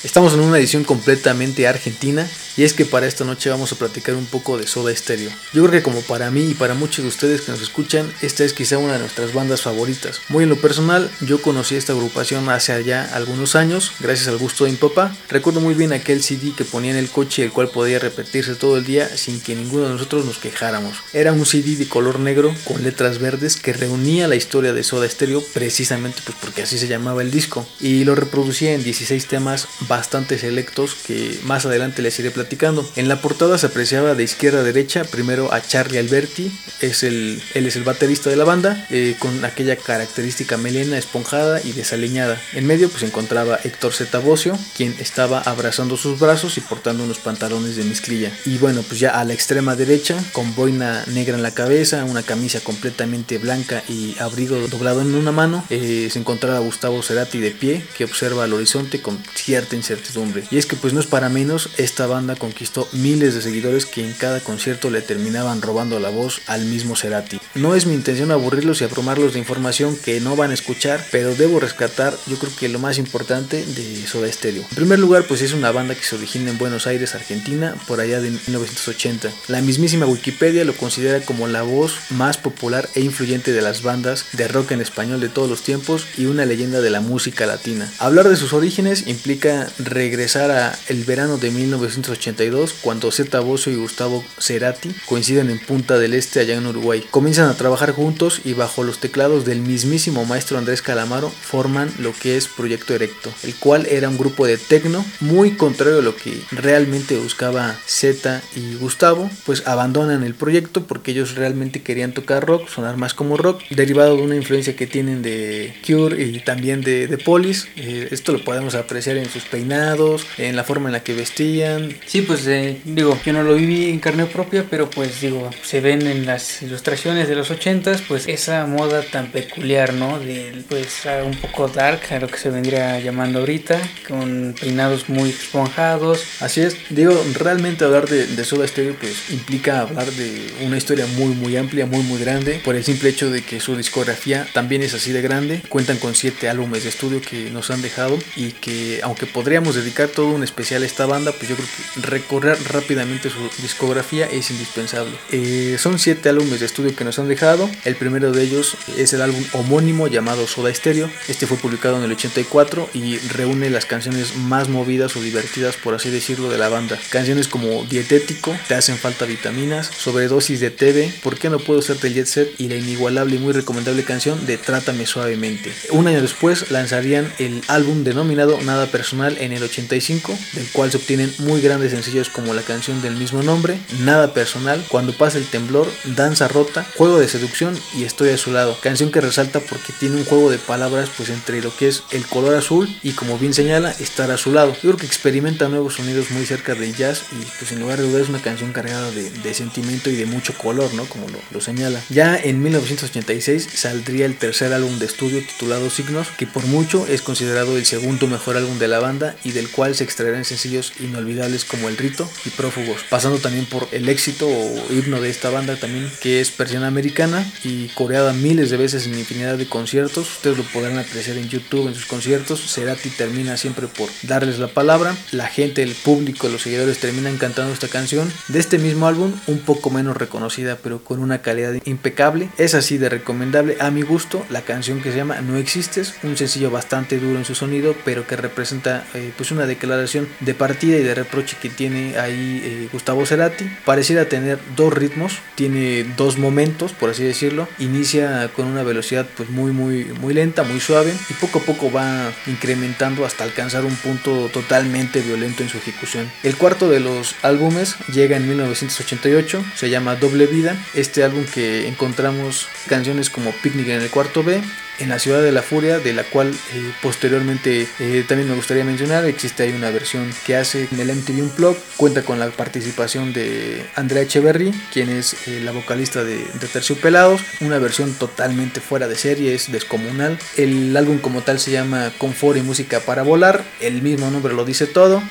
Estamos 0.05 0.35
en 0.35 0.41
una 0.41 0.59
edición 0.59 0.85
completamente 0.85 1.67
argentina 1.67 2.29
y 2.59 2.63
es 2.63 2.75
que 2.75 2.85
para 2.85 3.07
esta 3.07 3.25
noche 3.25 3.49
vamos 3.49 3.73
a 3.73 3.77
platicar 3.77 4.15
un 4.15 4.27
poco 4.27 4.59
de 4.59 4.67
Soda 4.67 4.95
Stereo. 4.95 5.31
Yo 5.55 5.63
creo 5.63 5.71
que 5.71 5.83
como 5.83 6.03
para 6.03 6.31
mí 6.31 6.51
y 6.51 6.55
para 6.55 6.75
muchos 6.75 7.03
de 7.03 7.09
ustedes 7.09 7.41
que 7.41 7.51
nos 7.51 7.63
escuchan, 7.63 8.13
esta 8.21 8.45
es 8.45 8.53
quizá 8.53 8.77
una 8.77 8.93
de 8.93 8.99
nuestras 8.99 9.33
bandas 9.33 9.63
favoritas. 9.63 10.21
Muy 10.29 10.45
en 10.45 10.51
lo 10.51 10.57
personal, 10.57 11.11
yo 11.23 11.41
conocí 11.41 11.75
esta 11.75 11.95
agrupación 11.95 12.51
hace 12.51 12.73
allá 12.73 13.11
algunos 13.15 13.57
años, 13.57 13.93
gracias 13.99 14.29
al 14.29 14.37
gusto 14.37 14.67
de 14.67 14.73
mi 14.73 14.77
papá. 14.77 15.17
Recuerdo 15.31 15.61
muy 15.61 15.75
bien 15.75 15.95
aquel 15.95 16.23
CD 16.23 16.53
que 16.55 16.67
ponía 16.67 16.91
en 16.91 16.99
el 16.99 17.09
coche, 17.09 17.43
el 17.43 17.51
cual 17.51 17.71
podía 17.71 17.99
repetirse 17.99 18.55
todo 18.57 18.77
el 18.77 18.85
día 18.85 19.09
sin 19.17 19.41
que 19.41 19.57
ninguno 19.57 19.85
de 19.85 19.95
nosotros 19.95 20.27
nos 20.27 20.37
quejáramos. 20.37 20.99
Era 21.15 21.33
un 21.33 21.47
CD 21.47 21.77
de 21.77 21.89
color 21.89 22.21
negro 22.21 22.55
con 22.65 22.83
letras 22.83 23.21
verdes 23.21 23.57
que 23.57 23.73
reunía 23.73 24.29
la 24.29 24.37
historia 24.37 24.75
de 24.75 24.85
Soda 24.85 25.09
Stereo 25.09 25.43
precisamente 25.55 26.21
pues 26.25 26.37
porque 26.43 26.63
así 26.63 26.79
se 26.79 26.89
llamaba 26.89 27.23
el 27.23 27.31
disco 27.31 27.67
y 27.81 28.05
lo 28.05 28.15
reproducía 28.15 28.75
en 28.75 28.85
16 28.85 29.27
temas 29.27 29.67
bastante 29.97 30.39
selectos 30.39 30.97
que 31.07 31.39
más 31.45 31.67
adelante 31.67 32.03
les 32.03 32.19
iré 32.19 32.33
platicando. 32.33 32.85
En 32.97 33.09
la 33.09 33.21
portada 33.21 33.59
se 33.59 33.67
apreciaba 33.67 34.15
de 34.15 34.25
izquierda 34.25 34.61
a 34.61 34.63
derecha 34.65 35.05
primero 35.05 35.53
a 35.53 35.61
Charlie 35.61 35.99
Alberti, 35.99 36.51
es 36.81 37.05
el, 37.05 37.41
él 37.55 37.67
es 37.67 37.77
el 37.77 37.85
baterista 37.85 38.29
de 38.29 38.35
la 38.35 38.43
banda, 38.45 38.87
eh, 38.91 39.15
con 39.21 39.45
aquella 39.45 39.77
característica 39.77 40.57
melena 40.57 40.99
esponjada 40.99 41.61
y 41.63 41.73
desaliñada. 41.73 42.41
En 42.55 42.67
medio 42.67 42.89
pues 42.89 43.05
encontraba 43.05 43.61
Héctor 43.63 43.93
Zetabocio, 43.93 44.59
quien 44.77 44.97
estaba 44.99 45.41
abrazando 45.41 45.97
sus 45.97 46.19
brazos 46.19 46.59
y 46.59 46.61
portando 46.61 47.05
unos 47.05 47.19
pantalones 47.19 47.77
de 47.77 47.85
mezclilla. 47.85 48.33
Y 48.45 48.59
bueno, 48.59 48.83
pues 48.83 48.99
ya 48.99 49.11
a 49.21 49.25
la 49.25 49.33
extrema 49.35 49.77
derecha, 49.77 50.17
con 50.33 50.57
boina 50.57 51.05
negra 51.07 51.37
en 51.37 51.43
la 51.45 51.55
cabeza, 51.55 52.05
una 52.05 52.25
camisa 52.25 52.59
completamente 52.61 53.39
blanca 53.39 53.85
y 53.89 54.17
abrigo 54.19 54.57
doblado 54.67 55.03
en 55.03 55.15
una 55.15 55.31
mano, 55.31 55.65
eh, 55.71 56.09
se 56.11 56.19
encontraba 56.19 56.59
Gustavo 56.59 57.01
Cerati 57.01 57.39
de 57.39 57.53
pie, 57.53 57.85
que 57.97 58.05
observa 58.05 58.43
al 58.43 58.53
horizonte 58.53 59.01
con 59.01 59.23
cierta 59.35 59.77
incertidumbre. 59.85 60.45
Y 60.51 60.57
es 60.57 60.67
que 60.67 60.77
pues 60.77 60.93
no 60.93 61.01
es 61.01 61.07
para 61.07 61.29
menos, 61.29 61.69
esta 61.77 62.07
banda 62.07 62.37
conquistó 62.37 62.89
miles 62.93 63.35
de 63.35 63.43
seguidores 63.43 63.85
que 63.85 64.03
en 64.03 64.15
cada 64.15 64.41
concierto 64.41 64.91
le 64.91 65.03
terminaban 65.03 65.61
robando 65.61 66.01
la 66.01 66.09
voz 66.09 66.41
al 66.47 66.65
mismo 66.65 66.97
Cerati. 66.97 67.39
No 67.55 67.75
es 67.75 67.87
mi 67.87 67.95
intención 67.95 68.31
aburrirlos 68.31 68.81
y 68.81 68.85
abrumarlos 68.85 69.35
de 69.35 69.39
información 69.39 69.97
que 69.97 70.21
no 70.21 70.37
van 70.37 70.51
a 70.51 70.55
escuchar, 70.55 71.05
pero 71.13 71.35
debo 71.35 71.61
rescatar 71.61 72.17
yo 72.27 72.39
creo 72.39 72.53
que 72.59 72.69
lo 72.69 72.79
más 72.79 72.99
importante 72.99 73.65
de 73.65 74.07
Soda 74.07 74.31
Stereo. 74.33 74.63
En 74.63 74.77
primer 74.77 74.99
lugar 74.99 75.25
pues 75.27 75.43
es 75.43 75.53
una 75.53 75.71
banda 75.71 75.95
que 75.95 76.03
se 76.05 76.17
origina 76.17 76.51
en 76.51 76.59
Buenos 76.59 76.87
Aires, 76.87 77.15
Argentina, 77.15 77.77
por 77.87 78.01
allá 78.01 78.21
de 78.21 78.31
1980. 78.31 79.31
La 79.49 79.61
mismísima 79.61 80.07
Wikipedia 80.07 80.65
lo 80.65 80.75
considera 80.75 81.21
como 81.21 81.47
la 81.47 81.63
voz 81.63 81.97
más 82.11 82.39
popular 82.39 82.89
e 82.95 83.01
influyente 83.01 83.53
de 83.53 83.63
las 83.63 83.83
bandas 83.83 84.27
de 84.33 84.49
rock 84.49 84.73
en 84.73 84.81
español 84.81 85.21
de 85.21 85.29
todos 85.29 85.51
los 85.51 85.63
tiempos 85.63 86.07
y 86.17 86.27
una 86.27 86.47
leyenda 86.47 86.81
de 86.81 86.91
la 86.91 87.01
música 87.01 87.47
latina. 87.47 87.91
Hablar 87.99 88.29
de 88.29 88.37
sus 88.37 88.53
orígenes 88.53 89.07
implica 89.07 89.69
regresar 89.79 90.51
a 90.51 90.79
el 90.89 91.05
verano 91.05 91.39
de 91.39 91.51
1982 91.51 92.75
cuando 92.81 93.11
Zeta 93.11 93.41
Bosio 93.41 93.73
y 93.73 93.77
Gustavo 93.77 94.25
Cerati 94.39 94.95
coinciden 95.07 95.51
en 95.51 95.59
Punta 95.59 95.99
del 95.99 96.15
Este 96.15 96.41
allá 96.41 96.57
en 96.57 96.67
Uruguay. 96.67 97.05
Comienzan 97.11 97.49
a 97.49 97.57
trabajar 97.57 97.93
juntos 97.93 98.41
y 98.45 98.53
bajo 98.53 98.83
los 98.83 98.99
teclados 98.99 99.45
del 99.45 99.61
mismísimo 99.61 100.25
maestro 100.25 100.59
Andrés 100.59 100.83
Calamaro 100.83 101.31
forman 101.31 101.93
lo 101.99 102.13
que 102.13 102.37
es 102.37 102.49
Proyecto 102.49 102.95
Erecto, 102.95 103.33
el 103.43 103.55
cual 103.55 103.87
era 103.87 104.09
un 104.09 104.19
grupo 104.19 104.47
de 104.47 104.59
tecno 104.59 105.05
muy 105.21 105.57
contrario 105.57 105.99
a 105.99 106.03
lo 106.03 106.17
que 106.17 106.41
realmente 106.51 107.17
buscaba 107.17 107.77
Zeta 107.87 108.43
y 108.57 108.75
Gustavo, 108.75 109.31
pues 109.45 109.67
abandonan 109.67 110.23
el 110.23 110.35
proyecto 110.35 110.85
porque 110.87 111.13
ellos 111.13 111.35
realmente 111.35 111.83
querían 111.83 112.13
tocar 112.13 112.47
rock, 112.47 112.69
sonar 112.69 112.97
más 112.97 113.15
como 113.15 113.37
rock, 113.37 113.63
derivado 113.71 114.17
de 114.17 114.23
una 114.23 114.37
influencia 114.37 114.77
que 114.77 114.87
tienen 114.87 115.23
de 115.23 115.75
Cure 115.87 116.23
y 116.23 116.41
también 116.41 116.83
de, 116.83 117.07
de 117.07 117.19
Police. 117.19 117.69
Eh, 117.77 118.09
esto 118.11 118.33
lo 118.33 118.45
podemos 118.45 118.75
apreciar 118.75 119.17
en 119.17 119.29
sus 119.29 119.45
peinados, 119.55 120.27
en 120.37 120.57
la 120.57 120.65
forma 120.65 120.89
en 120.89 120.95
la 120.95 121.05
que 121.05 121.15
vestían. 121.15 121.95
Sí, 122.07 122.23
pues 122.23 122.45
eh, 122.49 122.81
digo, 122.85 123.17
yo 123.25 123.33
no 123.33 123.45
lo 123.45 123.55
viví 123.55 123.89
en 123.89 124.01
carne 124.01 124.27
propia, 124.27 124.65
pero 124.69 124.91
pues 124.91 125.21
digo, 125.21 125.49
se 125.63 125.81
ven 125.81 126.09
en 126.09 126.27
las 126.27 126.61
ilustraciones 126.63 127.29
de 127.29 127.37
los 127.37 127.53
ochentas, 127.53 128.03
pues 128.09 128.27
esa 128.27 128.67
moda 128.67 129.03
tan 129.03 129.29
peculiar, 129.31 129.95
¿no? 129.95 130.19
De 130.19 130.65
pues 130.69 130.89
un 131.25 131.37
poco 131.37 131.69
dark, 131.69 132.01
a 132.11 132.19
lo 132.19 132.27
que 132.27 132.37
se 132.37 132.51
vendría 132.51 132.99
llamando 132.99 133.39
ahorita, 133.39 133.81
con 134.09 134.57
peinados 134.61 135.09
muy 135.09 135.31
esponjados. 135.31 136.25
Así 136.41 136.61
es, 136.61 136.77
digo, 136.91 137.15
realmente 137.35 137.85
hablar 137.85 138.09
de, 138.09 138.27
de 138.27 138.45
Soda 138.45 138.67
Stereo 138.67 138.97
pues 139.01 139.31
implica 139.31 139.83
hablar 139.83 140.11
de 140.11 140.51
una 140.63 140.79
historia 140.79 141.07
muy 141.17 141.33
muy 141.35 141.57
amplia, 141.57 141.87
muy 141.87 142.03
muy 142.03 142.19
grande, 142.19 142.61
por 142.65 142.75
el 142.75 142.83
simple 142.83 143.11
hecho 143.11 143.31
de 143.31 143.43
que 143.43 143.61
su 143.61 143.77
discografía 143.77 144.49
también 144.53 144.83
es 144.83 144.95
así 144.95 145.13
de 145.13 145.23
grande, 145.23 145.63
cuentan 145.69 145.99
con 145.99 146.17
siete 146.17 146.49
álbumes 146.49 146.83
de 146.83 146.89
estudio 146.89 147.21
que 147.21 147.51
nos 147.51 147.71
han 147.71 147.83
dejado 147.83 148.19
y 148.35 148.51
que 148.51 148.99
aunque 149.05 149.27
podríamos 149.45 149.75
dedicar 149.75 150.09
todo 150.09 150.29
un 150.29 150.43
especial 150.43 150.83
a 150.85 150.87
esta 150.87 151.05
banda, 151.05 151.31
pues 151.31 151.51
yo 151.51 151.55
creo 151.55 151.69
que 151.69 152.01
recorrer 152.01 152.57
rápidamente 152.73 153.29
su 153.29 153.39
discografía 153.61 154.25
es 154.25 154.51
indispensable. 154.51 155.13
Eh, 155.33 155.77
son 155.79 155.99
siete 155.99 156.31
álbumes 156.31 156.61
de 156.61 156.67
estudio 156.67 156.97
que 156.97 157.05
nos 157.05 157.19
han 157.19 157.29
dejado. 157.29 157.69
El 157.85 157.95
primero 157.95 158.33
de 158.33 158.43
ellos 158.43 158.75
es 158.97 159.13
el 159.13 159.21
álbum 159.21 159.45
homónimo 159.53 160.09
llamado 160.09 160.47
Soda 160.47 160.73
Stereo. 160.73 161.11
Este 161.29 161.47
fue 161.47 161.59
publicado 161.59 161.99
en 161.99 162.05
el 162.05 162.13
84 162.13 162.89
y 162.95 163.19
reúne 163.19 163.69
las 163.69 163.85
canciones 163.85 164.35
más 164.35 164.71
movidas 164.71 165.15
o 165.15 165.21
divertidas, 165.21 165.77
por 165.77 165.93
así 165.93 166.09
decirlo, 166.09 166.49
de 166.49 166.57
la 166.57 166.71
banda. 166.71 166.99
Canciones 167.11 167.47
como 167.47 167.85
Dietético, 167.85 168.57
Te 168.67 168.77
hacen 168.77 168.97
falta 168.97 169.27
vitaminas, 169.27 169.91
Sobredosis 169.95 170.61
de 170.61 170.71
TV, 170.71 171.13
¿Por 171.23 171.37
qué 171.39 171.51
no 171.51 171.59
puedo 171.59 171.83
ser 171.83 171.99
del 171.99 172.15
Jet 172.15 172.27
Set? 172.29 172.55
y 172.57 172.69
la 172.69 172.77
inigualable 172.77 173.37
y 173.37 173.41
muy 173.41 173.53
recomendable 173.53 174.05
canción 174.05 174.47
de 174.47 174.57
Trátame 174.57 175.05
Suavemente. 175.05 175.71
Un 175.91 176.09
año 176.09 176.23
después 176.23 176.71
lanzarían 176.71 177.31
el 177.39 177.61
álbum 177.69 178.05
denominado 178.05 178.59
Nada 178.63 178.87
Personal 178.87 179.34
en 179.41 179.53
el 179.53 179.63
85, 179.63 180.37
del 180.53 180.67
cual 180.69 180.91
se 180.91 180.97
obtienen 180.97 181.33
muy 181.39 181.61
grandes 181.61 181.93
sencillos 181.93 182.29
como 182.29 182.55
la 182.55 182.63
canción 182.63 183.03
del 183.03 183.17
mismo 183.17 183.43
nombre, 183.43 183.79
Nada 184.01 184.35
Personal, 184.35 184.85
Cuando 184.89 185.13
pasa 185.13 185.39
el 185.39 185.47
temblor, 185.47 185.91
Danza 186.05 186.49
Rota, 186.49 186.87
Juego 186.97 187.19
de 187.19 187.29
Seducción 187.29 187.79
y 187.97 188.05
Estoy 188.05 188.31
a 188.31 188.39
su 188.39 188.53
lado. 188.53 188.79
Canción 188.81 189.11
que 189.11 189.21
resalta 189.21 189.61
porque 189.61 189.93
tiene 189.99 190.17
un 190.17 190.25
juego 190.25 190.51
de 190.51 190.59
palabras 190.59 191.11
pues 191.17 191.31
entre 191.31 191.61
lo 191.61 191.75
que 191.77 191.89
es 191.89 192.05
el 192.11 192.27
color 192.27 192.55
azul 192.55 192.89
y 193.03 193.13
como 193.13 193.39
bien 193.39 193.55
señala, 193.55 193.91
estar 193.91 194.31
a 194.31 194.37
su 194.37 194.53
lado. 194.53 194.75
Yo 194.75 194.81
creo 194.91 194.97
que 194.97 195.07
experimenta 195.07 195.69
nuevos 195.69 195.95
sonidos 195.95 196.31
muy 196.31 196.47
cerca 196.47 196.75
del 196.75 196.95
jazz 196.95 197.23
y 197.33 197.45
pues 197.59 197.73
en 197.73 197.81
lugar 197.81 197.99
de 197.99 198.07
dudar 198.07 198.23
es 198.23 198.29
una 198.29 198.43
canción 198.43 198.73
cargada 198.73 199.11
de, 199.11 199.55
sentimiento 199.55 200.11
y 200.11 200.17
de 200.17 200.27
mucho 200.27 200.53
color, 200.55 200.93
¿no? 200.95 201.05
Como 201.05 201.29
lo, 201.29 201.39
lo 201.51 201.61
señala. 201.61 202.01
Ya 202.11 202.37
en 202.37 202.63
1986 202.63 203.69
saldría 203.75 204.27
el 204.27 204.37
tercer 204.37 204.73
álbum 204.73 204.99
de 204.99 205.07
estudio 205.07 205.41
titulado 205.41 205.91
Signos, 205.91 206.29
que 206.37 206.47
por 206.47 206.67
mucho 206.67 207.07
es 207.07 207.23
considerado 207.23 207.77
el 207.77 207.87
segundo 207.87 208.27
mejor 208.27 208.57
álbum 208.57 208.79
de 208.79 208.89
la 208.89 208.99
banda 208.99 209.24
y 209.45 209.53
del 209.53 209.71
cual 209.71 209.95
se 209.95 210.05
extraerán 210.05 210.45
sencillos 210.45 210.93
inolvidables 211.01 211.65
como 211.65 211.89
El 211.89 211.97
Rito 211.97 212.29
y 212.45 212.51
Prófugos, 212.51 213.03
pasando 213.09 213.39
también 213.39 213.67
por 213.67 213.89
el 213.93 214.09
éxito 214.09 214.49
o 214.49 214.93
himno 214.93 215.21
de 215.21 215.31
esta 215.31 215.51
banda 215.51 215.77
también, 215.77 216.11
que 216.21 216.41
es 216.41 216.51
Persiana 216.51 216.89
Americana 216.89 217.47
y 217.63 217.89
coreada 217.89 218.33
miles 218.33 218.71
de 218.71 218.77
veces 218.77 219.07
en 219.07 219.19
infinidad 219.19 219.57
de 219.57 219.67
conciertos. 219.67 220.31
Ustedes 220.31 220.59
lo 220.59 220.65
podrán 220.65 220.99
apreciar 220.99 221.37
en 221.37 221.49
YouTube 221.49 221.89
en 221.89 221.95
sus 221.95 222.07
conciertos. 222.07 222.61
Cerati 222.73 223.11
termina 223.11 223.57
siempre 223.57 223.87
por 223.87 224.09
darles 224.23 224.59
la 224.59 224.69
palabra. 224.69 225.17
La 225.33 225.47
gente, 225.47 225.83
el 225.83 225.95
público, 225.95 226.49
los 226.49 226.63
seguidores 226.63 226.99
terminan 226.99 227.39
cantando 227.39 227.73
esta 227.73 227.89
canción 227.89 228.31
de 228.49 228.59
este 228.59 228.79
mismo 228.79 229.07
álbum, 229.07 229.33
un 229.47 229.59
poco 229.61 229.91
menos 229.91 230.17
reconocida, 230.17 230.79
pero 230.83 231.03
con 231.03 231.21
una 231.21 231.43
calidad 231.43 231.75
impecable. 231.85 232.51
Es 232.59 232.75
así 232.75 232.99
de 232.99 233.09
recomendable 233.09 233.77
a 233.81 233.91
mi 233.91 234.03
gusto 234.03 234.45
la 234.51 234.63
canción 234.63 235.01
que 235.01 235.11
se 235.11 235.19
llama 235.19 235.41
No 235.41 235.57
Existes, 235.57 236.15
un 236.23 236.37
sencillo 236.37 236.71
bastante 236.71 237.19
duro 237.19 237.39
en 237.39 237.45
su 237.45 237.55
sonido, 237.55 237.95
pero 238.05 238.27
que 238.27 238.37
representa 238.37 239.07
eh, 239.15 239.33
pues 239.37 239.51
una 239.51 239.67
declaración 239.67 240.29
de 240.41 240.55
partida 240.55 240.97
y 240.97 241.03
de 241.03 241.15
reproche 241.15 241.57
que 241.61 241.71
tiene 241.71 242.19
ahí 242.19 242.61
eh, 242.65 242.89
Gustavo 242.93 243.25
Cerati. 243.27 243.65
Pareciera 243.85 244.29
tener 244.29 244.59
dos 244.77 244.93
ritmos, 244.93 245.39
tiene 245.55 246.05
dos 246.17 246.39
momentos, 246.39 246.93
por 246.93 247.11
así 247.11 247.25
decirlo. 247.25 247.69
Inicia 247.79 248.51
con 248.55 248.67
una 248.67 248.83
velocidad 248.83 249.27
pues 249.37 249.51
muy 249.51 249.73
muy 249.73 250.05
muy 250.21 250.35
lenta, 250.35 250.63
muy 250.63 250.81
suave 250.81 251.15
y 251.31 251.35
poco 251.35 251.61
a 251.61 251.63
poco 251.63 251.93
va 251.93 252.33
incrementando 252.47 253.25
hasta 253.25 253.45
alcanzar 253.45 253.85
un 253.85 253.95
punto 253.97 254.49
totalmente 254.53 255.21
violento 255.21 255.63
en 255.63 255.69
su 255.69 255.79
ejecución. 255.79 256.31
El 256.43 256.57
cuarto 256.57 256.89
de 256.89 257.01
los 257.01 257.35
álbumes 257.43 257.97
llega 258.13 258.37
en 258.37 258.49
1988, 258.49 259.65
se 259.77 259.91
llama 259.91 260.17
Doble 260.17 260.47
Vida. 260.47 260.77
Este 260.95 261.25
álbum 261.25 261.45
que 261.45 261.87
encontramos 261.89 262.69
canciones 262.89 263.31
como 263.31 263.53
Picnic 263.53 263.89
en 263.89 264.03
el 264.03 264.11
cuarto 264.11 264.43
B, 264.43 264.61
en 264.99 265.09
la 265.09 265.19
ciudad 265.19 265.43
de 265.43 265.53
la 265.53 265.63
furia, 265.63 265.99
de 265.99 266.13
la 266.13 266.25
cual 266.25 266.49
eh, 266.51 266.93
posteriormente 267.03 267.87
eh, 267.99 268.25
también 268.27 268.49
me 268.49 268.55
gustaría 268.55 268.85
mencionar, 268.85 269.25
existe 269.25 269.63
ahí 269.63 269.73
una 269.73 269.91
versión 269.91 270.31
que 270.47 270.57
hace 270.57 270.89
en 270.91 271.01
el 271.01 271.15
MTV 271.15 271.43
Unplugged, 271.43 271.79
cuenta 271.97 272.23
con 272.23 272.39
la 272.39 272.49
participación 272.51 273.33
de 273.33 273.85
Andrea 273.97 274.23
Echeverry, 274.23 274.73
quien 274.93 275.11
es 275.11 275.49
eh, 275.49 275.61
la 275.61 275.73
vocalista 275.73 276.25
de, 276.25 276.37
de 276.37 276.69
Terciopelados, 276.69 277.41
una 277.61 277.79
versión 277.79 278.15
totalmente 278.15 278.81
fuera 278.81 279.09
de 279.09 279.17
serie, 279.17 279.55
es 279.55 279.71
descomunal. 279.71 280.39
El 280.57 280.97
álbum 280.97 281.19
como 281.19 281.43
tal 281.43 281.59
se 281.59 281.73
llama 281.73 282.13
Confort 282.19 282.59
y 282.59 282.63
Música 282.63 283.01
para 283.01 283.23
Volar, 283.23 283.65
el 283.81 284.03
mismo 284.03 284.31
nombre 284.31 284.55
lo 284.55 284.65
dice 284.65 284.87
todo. 284.87 285.23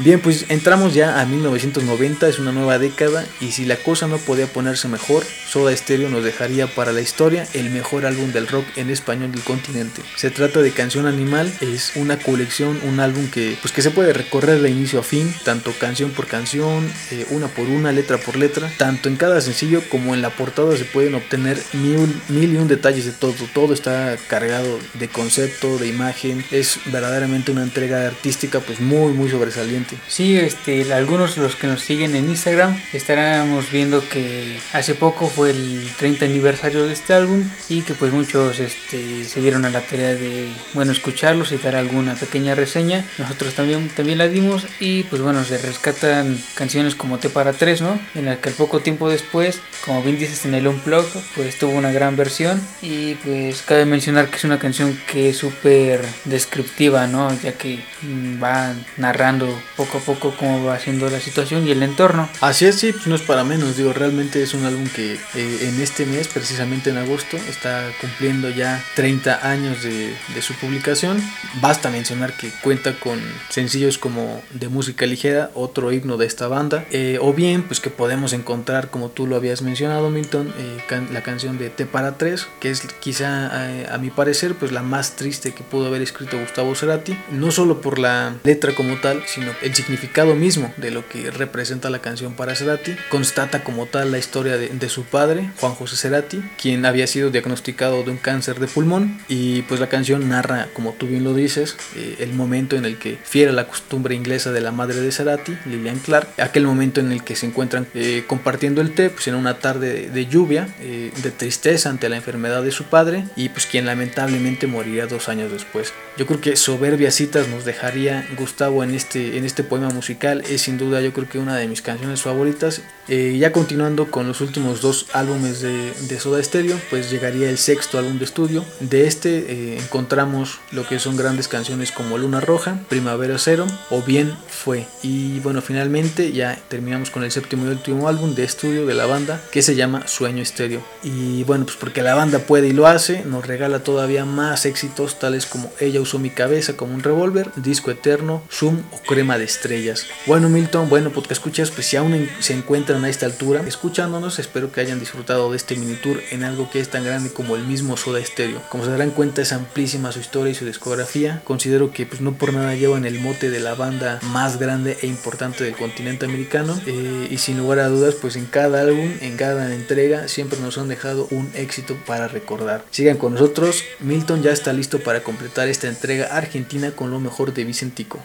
Bien, 0.00 0.20
pues 0.20 0.44
entramos 0.48 0.94
ya 0.94 1.20
a 1.20 1.26
1990, 1.26 2.28
es 2.28 2.38
una 2.38 2.52
nueva 2.52 2.78
década 2.78 3.26
y 3.40 3.50
si 3.50 3.64
la 3.64 3.74
cosa 3.74 4.06
no 4.06 4.18
podía 4.18 4.46
ponerse 4.46 4.86
mejor, 4.86 5.24
Soda 5.48 5.76
Stereo 5.76 6.08
nos 6.08 6.22
dejaría 6.22 6.68
para 6.68 6.92
la 6.92 7.00
historia 7.00 7.48
el 7.52 7.70
mejor 7.70 8.06
álbum 8.06 8.30
del 8.30 8.46
rock 8.46 8.64
en 8.76 8.90
español 8.90 9.32
del 9.32 9.42
continente. 9.42 10.02
Se 10.14 10.30
trata 10.30 10.62
de 10.62 10.70
Canción 10.70 11.06
Animal, 11.06 11.52
es 11.60 11.96
una 11.96 12.16
colección, 12.16 12.78
un 12.84 13.00
álbum 13.00 13.28
que 13.28 13.58
pues 13.60 13.72
que 13.72 13.82
se 13.82 13.90
puede 13.90 14.12
recorrer 14.12 14.62
de 14.62 14.70
inicio 14.70 15.00
a 15.00 15.02
fin, 15.02 15.34
tanto 15.44 15.72
canción 15.72 16.12
por 16.12 16.28
canción, 16.28 16.88
eh, 17.10 17.26
una 17.30 17.48
por 17.48 17.68
una, 17.68 17.90
letra 17.90 18.18
por 18.18 18.36
letra, 18.36 18.70
tanto 18.76 19.08
en 19.08 19.16
cada 19.16 19.40
sencillo 19.40 19.82
como 19.88 20.14
en 20.14 20.22
la 20.22 20.30
portada 20.30 20.76
se 20.76 20.84
pueden 20.84 21.16
obtener 21.16 21.60
mil, 21.72 22.14
mil 22.28 22.52
y 22.52 22.56
un 22.56 22.68
detalles 22.68 23.04
de 23.04 23.12
todo, 23.12 23.34
todo 23.52 23.74
está 23.74 24.16
cargado 24.28 24.78
de 24.94 25.08
concepto, 25.08 25.76
de 25.76 25.88
imagen, 25.88 26.44
es 26.52 26.78
verdaderamente 26.86 27.50
una 27.50 27.64
entrega 27.64 28.06
artística 28.06 28.60
pues 28.60 28.78
muy 28.78 29.12
muy 29.12 29.28
sobresaliente 29.28 29.87
Sí, 30.08 30.36
este, 30.36 30.92
algunos 30.92 31.36
de 31.36 31.42
los 31.42 31.56
que 31.56 31.66
nos 31.66 31.82
siguen 31.82 32.14
en 32.14 32.28
Instagram 32.28 32.80
estaremos 32.92 33.70
viendo 33.70 34.06
que 34.08 34.58
hace 34.72 34.94
poco 34.94 35.28
fue 35.28 35.50
el 35.50 35.88
30 35.98 36.24
aniversario 36.24 36.86
de 36.86 36.92
este 36.92 37.14
álbum 37.14 37.44
y 37.68 37.82
que 37.82 37.94
pues 37.94 38.12
muchos 38.12 38.60
este, 38.60 39.24
se 39.24 39.40
dieron 39.40 39.64
a 39.64 39.70
la 39.70 39.80
tarea 39.80 40.14
de 40.14 40.48
bueno 40.74 40.92
escucharlos 40.92 41.52
y 41.52 41.58
dar 41.58 41.76
alguna 41.76 42.14
pequeña 42.14 42.54
reseña. 42.54 43.04
Nosotros 43.18 43.54
también, 43.54 43.88
también 43.88 44.18
la 44.18 44.28
dimos 44.28 44.66
y 44.80 45.04
pues 45.04 45.22
bueno 45.22 45.44
se 45.44 45.58
rescatan 45.58 46.38
canciones 46.54 46.94
como 46.94 47.18
T 47.18 47.28
para 47.30 47.52
3, 47.52 47.82
¿no? 47.82 47.98
En 48.14 48.26
la 48.26 48.36
que 48.36 48.48
al 48.50 48.54
poco 48.54 48.80
tiempo 48.80 49.08
después, 49.08 49.60
como 49.84 50.02
bien 50.02 50.18
dices 50.18 50.44
en 50.44 50.54
el 50.54 50.66
Unplug, 50.66 51.06
pues 51.34 51.58
tuvo 51.58 51.72
una 51.72 51.92
gran 51.92 52.16
versión 52.16 52.60
y 52.82 53.14
pues 53.16 53.62
cabe 53.62 53.84
mencionar 53.84 54.28
que 54.28 54.36
es 54.36 54.44
una 54.44 54.58
canción 54.58 54.98
que 55.10 55.30
es 55.30 55.36
súper 55.38 56.04
descriptiva, 56.24 57.06
¿no? 57.06 57.28
Ya 57.40 57.52
que 57.52 57.80
mm, 58.02 58.42
va 58.42 58.74
narrando 58.96 59.48
poco 59.78 59.98
a 59.98 60.00
poco 60.00 60.34
cómo 60.36 60.64
va 60.64 60.78
siendo 60.80 61.08
la 61.08 61.20
situación 61.20 61.66
y 61.66 61.70
el 61.70 61.84
entorno. 61.84 62.28
Así 62.40 62.66
es, 62.66 62.74
sí, 62.74 62.92
pues 62.92 63.06
no 63.06 63.14
es 63.14 63.22
para 63.22 63.44
menos, 63.44 63.76
digo, 63.76 63.92
realmente 63.92 64.42
es 64.42 64.52
un 64.52 64.64
álbum 64.64 64.88
que 64.88 65.14
eh, 65.14 65.68
en 65.68 65.80
este 65.80 66.04
mes, 66.04 66.26
precisamente 66.26 66.90
en 66.90 66.98
agosto, 66.98 67.36
está 67.48 67.88
cumpliendo 68.00 68.50
ya 68.50 68.84
30 68.96 69.48
años 69.48 69.82
de, 69.84 70.16
su 70.40 70.54
publicación. 70.54 71.22
Basta 71.60 71.90
mencionar 71.90 72.32
que 72.32 72.50
cuenta 72.62 72.98
con 72.98 73.20
sencillos 73.48 73.98
como 73.98 74.42
de 74.50 74.68
música 74.68 75.06
ligera, 75.06 75.50
otro 75.54 75.92
himno 75.92 76.16
de 76.16 76.26
esta 76.26 76.48
banda, 76.48 76.84
eh, 76.90 77.18
o 77.20 77.32
bien 77.32 77.62
pues 77.62 77.80
que 77.80 77.90
podemos 77.90 78.32
encontrar, 78.32 78.90
como 78.90 79.10
tú 79.10 79.26
lo 79.26 79.36
habías 79.36 79.62
mencionado, 79.62 80.10
Milton, 80.10 80.52
eh, 80.58 81.06
la 81.12 81.22
canción 81.22 81.58
de 81.58 81.70
T 81.70 81.86
para 81.86 82.18
3, 82.18 82.48
que 82.60 82.70
es 82.70 82.82
quizá 83.00 83.94
a 83.94 83.98
mi 83.98 84.10
parecer 84.10 84.54
pues 84.54 84.72
la 84.72 84.82
más 84.82 85.16
triste 85.16 85.52
que 85.52 85.62
pudo 85.62 85.86
haber 85.86 86.02
escrito 86.02 86.38
Gustavo 86.38 86.74
Cerati, 86.74 87.16
no 87.30 87.50
solo 87.50 87.80
por 87.80 87.98
la 87.98 88.34
letra 88.42 88.74
como 88.74 88.96
tal, 88.96 89.22
sino 89.26 89.52
el 89.68 89.74
significado 89.74 90.34
mismo 90.34 90.72
de 90.76 90.90
lo 90.90 91.08
que 91.08 91.30
representa 91.30 91.90
la 91.90 92.00
canción 92.00 92.34
para 92.34 92.54
Cerati, 92.54 92.96
constata 93.10 93.62
como 93.62 93.86
tal 93.86 94.10
la 94.10 94.18
historia 94.18 94.56
de, 94.56 94.88
su 94.88 95.04
padre, 95.04 95.50
Juan 95.60 95.74
José 95.74 95.96
Cerati, 95.96 96.42
quien 96.60 96.86
había 96.86 97.06
sido 97.06 97.30
diagnosticado 97.30 98.02
de 98.02 98.10
un 98.10 98.16
cáncer 98.16 98.58
de 98.58 98.66
pulmón 98.66 99.20
y 99.28 99.62
pues 99.62 99.80
la 99.80 99.88
canción 99.88 100.28
narra, 100.28 100.68
como 100.72 100.94
tú 100.94 101.06
bien 101.06 101.24
lo 101.24 101.34
dices, 101.34 101.76
eh, 101.96 102.16
el 102.20 102.32
momento 102.32 102.76
en 102.76 102.86
el 102.86 102.98
que 102.98 103.18
fiera 103.22 103.52
la 103.52 103.68
costumbre 103.68 104.14
inglesa 104.14 104.52
de 104.52 104.62
la 104.62 104.72
madre 104.72 105.00
de 105.00 105.12
Cerati, 105.12 105.56
Lillian 105.66 105.98
Clark, 105.98 106.28
aquel 106.38 106.64
momento 106.64 107.00
en 107.00 107.12
el 107.12 107.22
que 107.22 107.36
se 107.36 107.46
encuentran 107.46 107.86
eh, 107.94 108.24
compartiendo 108.26 108.80
el 108.80 108.94
té, 108.94 109.10
pues 109.10 109.28
en 109.28 109.34
una 109.34 109.58
tarde 109.58 110.08
de, 110.08 110.26
lluvia, 110.26 110.68
eh, 110.80 111.12
de 111.22 111.30
tristeza 111.30 111.90
ante 111.90 112.08
la 112.08 112.16
enfermedad 112.16 112.62
de 112.62 112.70
su 112.70 112.84
padre 112.84 113.24
y 113.36 113.50
pues 113.50 113.66
quien 113.66 113.84
lamentablemente 113.84 114.66
moriría 114.66 115.06
dos 115.06 115.28
años 115.28 115.52
después. 115.52 115.92
Yo 116.16 116.26
creo 116.26 116.40
que 116.40 116.56
soberbias 116.56 117.14
citas 117.14 117.48
nos 117.48 117.64
dejaría 117.64 118.26
Gustavo 118.36 118.82
en 118.82 118.94
este, 118.94 119.36
en 119.36 119.44
este 119.44 119.57
poema 119.64 119.90
musical 119.90 120.42
es 120.48 120.62
sin 120.62 120.78
duda 120.78 121.00
yo 121.00 121.12
creo 121.12 121.28
que 121.28 121.38
una 121.38 121.56
de 121.56 121.68
mis 121.68 121.82
canciones 121.82 122.22
favoritas. 122.22 122.82
Eh, 123.08 123.38
ya 123.38 123.52
continuando 123.52 124.10
con 124.10 124.28
los 124.28 124.42
últimos 124.42 124.82
dos 124.82 125.06
álbumes 125.14 125.62
de, 125.62 126.20
Soda 126.20 126.42
Stereo, 126.42 126.78
pues 126.90 127.10
llegaría 127.10 127.48
el 127.48 127.56
sexto 127.56 127.98
álbum 127.98 128.18
de 128.18 128.24
estudio. 128.24 128.64
De 128.80 129.06
este 129.06 129.38
eh, 129.38 129.78
encontramos 129.78 130.60
lo 130.72 130.86
que 130.86 130.98
son 130.98 131.16
grandes 131.16 131.48
canciones 131.48 131.90
como 131.90 132.18
Luna 132.18 132.40
Roja, 132.40 132.80
Primavera 132.88 133.38
Cero 133.38 133.66
o 133.90 134.02
Bien 134.02 134.36
Fue. 134.48 134.86
Y 135.02 135.40
bueno, 135.40 135.62
finalmente 135.62 136.32
ya 136.32 136.58
terminamos 136.68 137.10
con 137.10 137.24
el 137.24 137.30
séptimo 137.30 137.66
y 137.66 137.68
último 137.68 138.08
álbum 138.08 138.34
de 138.34 138.44
estudio 138.44 138.84
de 138.84 138.94
la 138.94 139.06
banda 139.06 139.40
que 139.52 139.62
se 139.62 139.74
llama 139.74 140.06
Sueño 140.06 140.42
Estéreo. 140.42 140.82
Y 141.02 141.44
bueno, 141.44 141.64
pues 141.64 141.76
porque 141.76 142.02
la 142.02 142.14
banda 142.14 142.40
puede 142.40 142.68
y 142.68 142.72
lo 142.72 142.86
hace, 142.86 143.24
nos 143.24 143.46
regala 143.46 143.80
todavía 143.80 144.24
más 144.24 144.66
éxitos 144.66 145.18
tales 145.18 145.46
como 145.46 145.72
Ella 145.80 146.00
usó 146.00 146.18
mi 146.18 146.30
cabeza 146.30 146.76
como 146.76 146.94
un 146.94 147.02
revólver, 147.02 147.50
Disco 147.56 147.90
Eterno, 147.90 148.42
Zoom 148.50 148.82
o 148.92 148.98
Crema 149.00 149.37
Estrellas. 149.44 150.06
Bueno 150.26 150.48
Milton, 150.48 150.88
bueno 150.88 151.10
pues 151.10 151.26
que 151.26 151.34
escuchas, 151.34 151.70
pues 151.70 151.86
si 151.86 151.96
aún 151.96 152.28
se 152.40 152.54
encuentran 152.54 153.04
a 153.04 153.08
esta 153.08 153.26
altura 153.26 153.62
escuchándonos, 153.66 154.38
espero 154.38 154.72
que 154.72 154.80
hayan 154.80 155.00
disfrutado 155.00 155.50
de 155.50 155.56
este 155.56 155.76
mini 155.76 155.94
tour 155.94 156.20
en 156.30 156.44
algo 156.44 156.70
que 156.70 156.80
es 156.80 156.88
tan 156.88 157.04
grande 157.04 157.32
como 157.32 157.56
el 157.56 157.64
mismo 157.64 157.96
Soda 157.96 158.24
Stereo. 158.24 158.62
Como 158.68 158.84
se 158.84 158.90
darán 158.90 159.10
cuenta 159.10 159.42
es 159.42 159.52
amplísima 159.52 160.12
su 160.12 160.20
historia 160.20 160.52
y 160.52 160.54
su 160.54 160.64
discografía. 160.64 161.42
Considero 161.44 161.92
que 161.92 162.06
pues 162.06 162.20
no 162.20 162.34
por 162.34 162.52
nada 162.52 162.74
llevan 162.74 163.04
el 163.04 163.20
mote 163.20 163.50
de 163.50 163.60
la 163.60 163.74
banda 163.74 164.20
más 164.22 164.58
grande 164.58 164.98
e 165.02 165.06
importante 165.06 165.64
del 165.64 165.76
continente 165.76 166.26
americano 166.26 166.78
eh, 166.86 167.28
y 167.30 167.38
sin 167.38 167.58
lugar 167.58 167.80
a 167.80 167.88
dudas 167.88 168.14
pues 168.14 168.36
en 168.36 168.46
cada 168.46 168.80
álbum, 168.80 169.10
en 169.20 169.36
cada 169.36 169.74
entrega 169.74 170.28
siempre 170.28 170.58
nos 170.60 170.78
han 170.78 170.88
dejado 170.88 171.28
un 171.30 171.50
éxito 171.54 171.96
para 172.06 172.28
recordar. 172.28 172.84
Sigan 172.90 173.16
con 173.16 173.34
nosotros, 173.34 173.84
Milton 174.00 174.42
ya 174.42 174.52
está 174.52 174.72
listo 174.72 175.00
para 175.00 175.22
completar 175.22 175.68
esta 175.68 175.88
entrega 175.88 176.36
argentina 176.36 176.92
con 176.92 177.10
lo 177.10 177.20
mejor 177.20 177.54
de 177.54 177.64
Vicentico. 177.64 178.20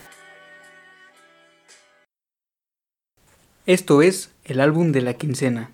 Esto 3.66 4.02
es 4.02 4.30
el 4.44 4.60
álbum 4.60 4.92
de 4.92 5.02
la 5.02 5.14
quincena. 5.14 5.72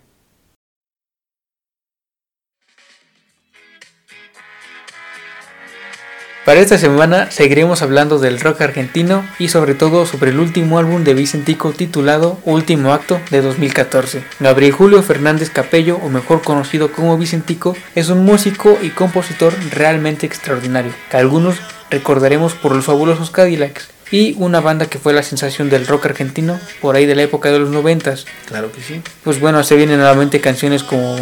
Para 6.45 6.59
esta 6.59 6.77
semana 6.77 7.31
seguiremos 7.31 7.81
hablando 7.81 8.19
del 8.19 8.39
rock 8.39 8.61
argentino 8.61 9.25
y 9.39 9.47
sobre 9.47 9.73
todo 9.73 10.05
sobre 10.05 10.29
el 10.29 10.39
último 10.39 10.77
álbum 10.77 11.03
de 11.03 11.15
Vicentico 11.15 11.71
titulado 11.71 12.37
Último 12.45 12.93
Acto 12.93 13.19
de 13.31 13.41
2014. 13.41 14.23
Gabriel 14.39 14.71
Julio 14.71 15.01
Fernández 15.01 15.49
Capello, 15.49 15.97
o 15.97 16.09
mejor 16.09 16.43
conocido 16.43 16.91
como 16.91 17.17
Vicentico, 17.17 17.75
es 17.95 18.09
un 18.09 18.23
músico 18.23 18.77
y 18.83 18.89
compositor 18.89 19.51
realmente 19.71 20.27
extraordinario, 20.27 20.93
que 21.09 21.17
algunos 21.17 21.55
recordaremos 21.89 22.53
por 22.53 22.75
los 22.75 22.85
fabulosos 22.85 23.31
Cadillacs, 23.31 23.89
y 24.11 24.35
una 24.37 24.59
banda 24.59 24.87
que 24.87 24.99
fue 24.99 25.13
la 25.13 25.23
sensación 25.23 25.69
del 25.69 25.87
rock 25.87 26.07
argentino 26.07 26.59
por 26.81 26.95
ahí 26.95 27.05
de 27.05 27.15
la 27.15 27.23
época 27.23 27.51
de 27.51 27.59
los 27.59 27.69
noventas. 27.69 28.25
Claro 28.47 28.71
que 28.71 28.81
sí. 28.81 29.01
Pues 29.23 29.39
bueno, 29.39 29.63
se 29.63 29.75
vienen 29.75 29.97
nuevamente 29.97 30.41
canciones 30.41 30.83
como 30.83 31.17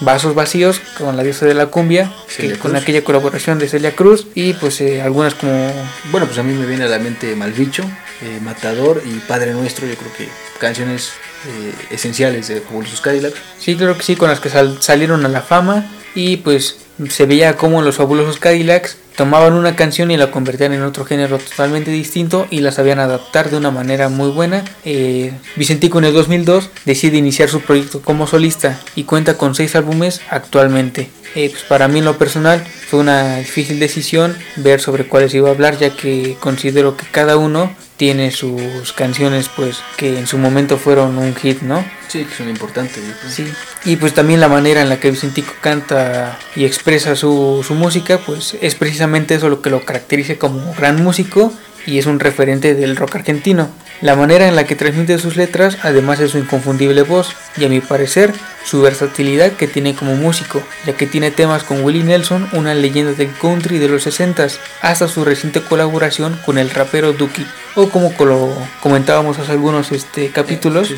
Vasos 0.00 0.34
Vacíos 0.34 0.80
con 0.98 1.16
la 1.16 1.22
diosa 1.22 1.46
de 1.46 1.54
la 1.54 1.66
cumbia, 1.66 2.12
con 2.60 2.76
aquella 2.76 3.04
colaboración 3.04 3.58
de 3.58 3.68
Celia 3.68 3.94
Cruz 3.94 4.26
y 4.34 4.54
pues 4.54 4.80
eh, 4.80 5.02
algunas 5.02 5.34
como... 5.34 5.72
Bueno, 6.10 6.26
pues 6.26 6.38
a 6.38 6.42
mí 6.42 6.54
me 6.54 6.66
viene 6.66 6.84
a 6.84 6.88
la 6.88 6.98
mente 6.98 7.34
Malvicho, 7.36 7.82
eh, 8.22 8.38
Matador 8.42 9.02
y 9.04 9.18
Padre 9.20 9.52
Nuestro, 9.52 9.86
yo 9.86 9.94
creo 9.96 10.12
que 10.16 10.28
canciones 10.58 11.12
eh, 11.46 11.72
esenciales 11.90 12.48
de 12.48 12.60
Fabulosos 12.60 13.00
Cadillacs. 13.00 13.36
Sí, 13.58 13.76
creo 13.76 13.96
que 13.96 14.02
sí, 14.02 14.16
con 14.16 14.28
las 14.28 14.40
que 14.40 14.50
salieron 14.80 15.24
a 15.24 15.28
la 15.28 15.42
fama 15.42 15.90
y 16.14 16.38
pues 16.38 16.76
se 17.08 17.26
veía 17.26 17.56
como 17.56 17.82
los 17.82 17.96
Fabulosos 17.96 18.38
Cadillacs 18.38 18.96
tomaban 19.16 19.54
una 19.54 19.76
canción 19.76 20.10
y 20.10 20.16
la 20.16 20.30
convertían 20.30 20.72
en 20.72 20.82
otro 20.82 21.04
género 21.04 21.38
totalmente 21.38 21.90
distinto 21.90 22.46
y 22.50 22.60
la 22.60 22.72
sabían 22.72 22.98
adaptar 22.98 23.50
de 23.50 23.56
una 23.56 23.70
manera 23.70 24.08
muy 24.08 24.30
buena. 24.30 24.64
Eh, 24.84 25.32
Vicentico 25.56 25.98
en 25.98 26.04
el 26.06 26.14
2002 26.14 26.70
decide 26.84 27.18
iniciar 27.18 27.48
su 27.48 27.60
proyecto 27.60 28.02
como 28.02 28.26
solista 28.26 28.80
y 28.94 29.04
cuenta 29.04 29.36
con 29.36 29.54
seis 29.54 29.76
álbumes 29.76 30.20
actualmente. 30.30 31.10
Eh, 31.34 31.48
pues 31.50 31.62
para 31.62 31.88
mí 31.88 32.00
en 32.00 32.04
lo 32.04 32.18
personal 32.18 32.62
fue 32.62 33.00
una 33.00 33.38
difícil 33.38 33.78
decisión 33.78 34.36
ver 34.56 34.80
sobre 34.80 35.06
cuáles 35.06 35.32
iba 35.34 35.48
a 35.48 35.52
hablar 35.52 35.78
ya 35.78 35.96
que 35.96 36.36
considero 36.40 36.96
que 36.96 37.06
cada 37.10 37.38
uno 37.38 37.74
tiene 37.96 38.32
sus 38.32 38.92
canciones 38.92 39.48
pues 39.54 39.78
que 39.96 40.18
en 40.18 40.26
su 40.26 40.36
momento 40.36 40.76
fueron 40.76 41.18
un 41.18 41.34
hit, 41.36 41.62
¿no? 41.62 41.84
Sí, 42.08 42.24
que 42.24 42.34
son 42.34 42.48
importantes. 42.50 43.00
Sí, 43.30 43.46
y 43.84 43.96
pues 43.96 44.12
también 44.12 44.40
la 44.40 44.48
manera 44.48 44.82
en 44.82 44.88
la 44.88 44.98
que 44.98 45.10
Vicentico 45.10 45.52
canta 45.60 46.38
y 46.56 46.64
expresa 46.64 47.16
su, 47.16 47.64
su 47.66 47.74
música 47.74 48.18
pues 48.18 48.56
es 48.60 48.74
precisamente 48.74 49.01
eso 49.28 49.48
lo 49.48 49.62
que 49.62 49.70
lo 49.70 49.84
caracteriza 49.84 50.36
como 50.36 50.74
gran 50.74 51.02
músico 51.02 51.52
y 51.86 51.98
es 51.98 52.06
un 52.06 52.20
referente 52.20 52.74
del 52.74 52.96
rock 52.96 53.16
argentino. 53.16 53.68
La 54.00 54.16
manera 54.16 54.48
en 54.48 54.56
la 54.56 54.64
que 54.64 54.74
transmite 54.74 55.18
sus 55.18 55.36
letras, 55.36 55.78
además 55.82 56.18
de 56.18 56.28
su 56.28 56.38
inconfundible 56.38 57.02
voz 57.02 57.34
y 57.56 57.64
a 57.64 57.68
mi 57.68 57.80
parecer 57.80 58.32
su 58.64 58.80
versatilidad 58.80 59.52
que 59.52 59.68
tiene 59.68 59.94
como 59.94 60.14
músico, 60.16 60.62
ya 60.86 60.94
que 60.94 61.06
tiene 61.06 61.30
temas 61.30 61.62
con 61.62 61.84
Willie 61.84 62.04
Nelson, 62.04 62.48
una 62.52 62.74
leyenda 62.74 63.12
del 63.12 63.30
country 63.32 63.78
de 63.78 63.88
los 63.88 64.06
60s, 64.06 64.58
hasta 64.80 65.08
su 65.08 65.24
reciente 65.24 65.60
colaboración 65.60 66.38
con 66.44 66.58
el 66.58 66.70
rapero 66.70 67.12
Duki, 67.12 67.46
o 67.74 67.88
como 67.90 68.12
lo 68.24 68.56
comentábamos 68.80 69.38
hace 69.38 69.52
algunos 69.52 69.92
este, 69.92 70.30
capítulos, 70.30 70.90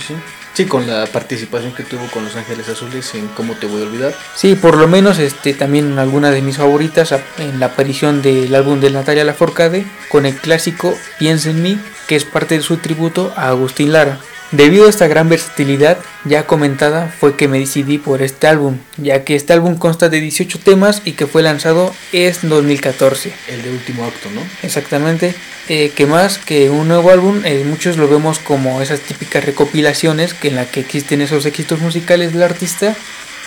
con 0.63 0.87
la 0.87 1.05
participación 1.07 1.75
que 1.75 1.83
tuvo 1.83 2.07
con 2.13 2.25
Los 2.25 2.37
Ángeles 2.37 2.69
Azules 2.69 3.13
en 3.17 3.27
Cómo 3.29 3.55
te 3.55 3.67
voy 3.67 3.83
a 3.83 3.87
olvidar. 3.87 4.15
Sí, 4.37 4.55
por 4.55 4.77
lo 4.77 4.87
menos 4.87 5.19
este 5.19 5.53
también 5.53 5.99
alguna 5.99 6.31
de 6.31 6.43
mis 6.43 6.59
favoritas 6.59 7.13
en 7.39 7.59
la 7.59 7.67
aparición 7.67 8.23
del 8.23 8.55
álbum 8.55 8.79
de 8.79 8.91
Natalia 8.91 9.25
Laforcade 9.25 9.85
con 10.09 10.27
el 10.27 10.37
clásico 10.37 10.97
Piensa 11.19 11.51
en 11.51 11.61
mí, 11.61 11.79
que 12.07 12.15
es 12.15 12.25
parte 12.25 12.57
de 12.57 12.63
su 12.63 12.77
tributo 12.77 13.33
a 13.37 13.49
Agustín 13.49 13.93
Lara. 13.93 14.21
Debido 14.57 14.87
a 14.87 14.91
esta 14.91 15.09
gran 15.09 15.29
versatilidad 15.29 15.99
ya 16.25 16.47
comentada 16.47 17.13
fue 17.19 17.35
que 17.35 17.49
me 17.49 17.59
decidí 17.59 17.99
por 17.99 18.23
este 18.23 18.47
álbum, 18.47 18.79
ya 18.99 19.25
que 19.25 19.35
este 19.35 19.53
álbum 19.53 19.77
consta 19.77 20.09
de 20.09 20.21
18 20.21 20.61
temas 20.61 21.03
y 21.05 21.13
que 21.13 21.27
fue 21.27 21.43
lanzado 21.43 21.93
en 22.13 22.37
2014. 22.49 23.33
El 23.49 23.63
de 23.65 23.71
último 23.71 24.05
acto, 24.05 24.31
¿no? 24.33 24.41
Exactamente, 24.63 25.35
eh, 25.69 25.91
que 25.97 26.07
más 26.07 26.39
que 26.39 26.71
un 26.71 26.87
nuevo 26.87 27.11
álbum, 27.11 27.43
eh, 27.45 27.65
muchos 27.67 27.97
lo 27.97 28.07
vemos 28.07 28.39
como 28.39 28.81
esas 28.81 29.01
típicas 29.01 29.45
recopilaciones 29.45 30.35
que 30.35 30.49
en 30.49 30.55
la 30.55 30.67
que 30.67 30.79
existen 30.79 31.21
esos 31.21 31.47
éxitos 31.47 31.81
musicales 31.81 32.33
del 32.33 32.45
artista 32.45 32.95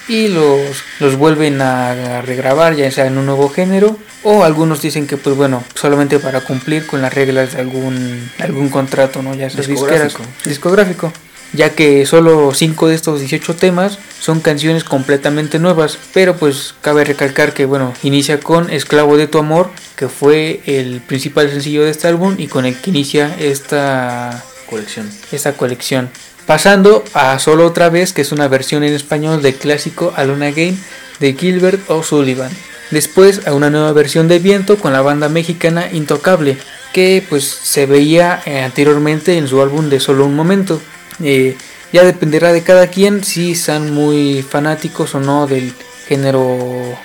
y 0.08 0.28
los, 0.30 0.84
los 1.00 1.16
vuelven 1.16 1.62
a 1.62 2.22
regrabar 2.22 2.76
ya 2.76 2.90
sea 2.92 3.08
en 3.08 3.18
un 3.18 3.26
nuevo 3.26 3.50
género 3.50 3.98
o 4.24 4.44
algunos 4.44 4.82
dicen 4.82 5.08
que 5.08 5.18
pues 5.18 5.36
bueno 5.36 5.64
solamente 5.76 6.20
para 6.20 6.42
cumplir 6.42 6.88
con 6.88 7.02
las 7.02 7.14
reglas 7.14 7.54
de 7.54 7.62
algún 7.62 8.30
algún 8.40 8.70
contrato 8.70 9.22
no 9.22 9.36
ya 9.36 9.50
sea 9.50 9.62
discográfico, 9.62 10.24
discográfico 10.46 11.12
ya 11.54 11.72
que 11.72 12.06
solo 12.06 12.54
5 12.54 12.88
de 12.88 12.96
estos 12.96 13.20
18 13.20 13.56
temas 13.56 14.00
son 14.20 14.42
canciones 14.42 14.84
completamente 14.84 15.60
nuevas, 15.60 15.98
pero 16.14 16.36
pues 16.36 16.76
cabe 16.82 17.06
recalcar 17.06 17.54
que 17.54 17.66
bueno, 17.66 17.94
inicia 18.04 18.40
con 18.40 18.70
Esclavo 18.70 19.18
de 19.18 19.28
tu 19.28 19.38
amor, 19.38 19.70
que 19.96 20.10
fue 20.10 20.62
el 20.66 21.02
principal 21.02 21.50
sencillo 21.50 21.84
de 21.84 21.92
este 21.92 22.08
álbum 22.08 22.36
y 22.38 22.48
con 22.48 22.66
el 22.66 22.76
que 22.80 22.90
inicia 22.90 23.36
esta 23.40 24.44
colección. 24.70 25.10
Esta 25.32 25.54
colección. 25.54 26.10
Pasando 26.48 27.04
a 27.14 27.38
Solo 27.40 27.68
otra 27.68 27.90
vez, 27.90 28.14
que 28.14 28.22
es 28.22 28.32
una 28.32 28.48
versión 28.48 28.86
en 28.86 28.94
español 28.94 29.42
del 29.42 29.56
clásico 29.56 30.14
Alone 30.16 30.48
Again 30.48 30.82
de 31.20 31.34
Gilbert 31.34 31.90
O'Sullivan. 31.90 32.52
Después 32.90 33.46
a 33.48 33.54
una 33.54 33.70
nueva 33.70 33.92
versión 33.92 34.30
de 34.30 34.40
Viento 34.40 34.78
con 34.78 34.94
la 34.94 35.02
banda 35.02 35.28
mexicana 35.28 35.92
Intocable, 35.92 36.58
que 36.94 37.22
pues 37.28 37.44
se 37.44 37.86
veía 37.86 38.42
eh, 38.46 38.62
anteriormente 38.62 39.38
en 39.38 39.50
su 39.50 39.62
álbum 39.62 39.90
de 39.90 40.00
Solo 40.00 40.26
un 40.26 40.38
Momento. 40.38 40.82
Eh, 41.22 41.58
ya 41.92 42.06
dependerá 42.06 42.54
de 42.54 42.64
cada 42.64 42.88
quien 42.88 43.26
si 43.26 43.54
son 43.54 43.94
muy 43.94 44.42
fanáticos 44.42 45.16
o 45.16 45.20
no 45.20 45.48
del 45.48 45.74
género 46.08 46.98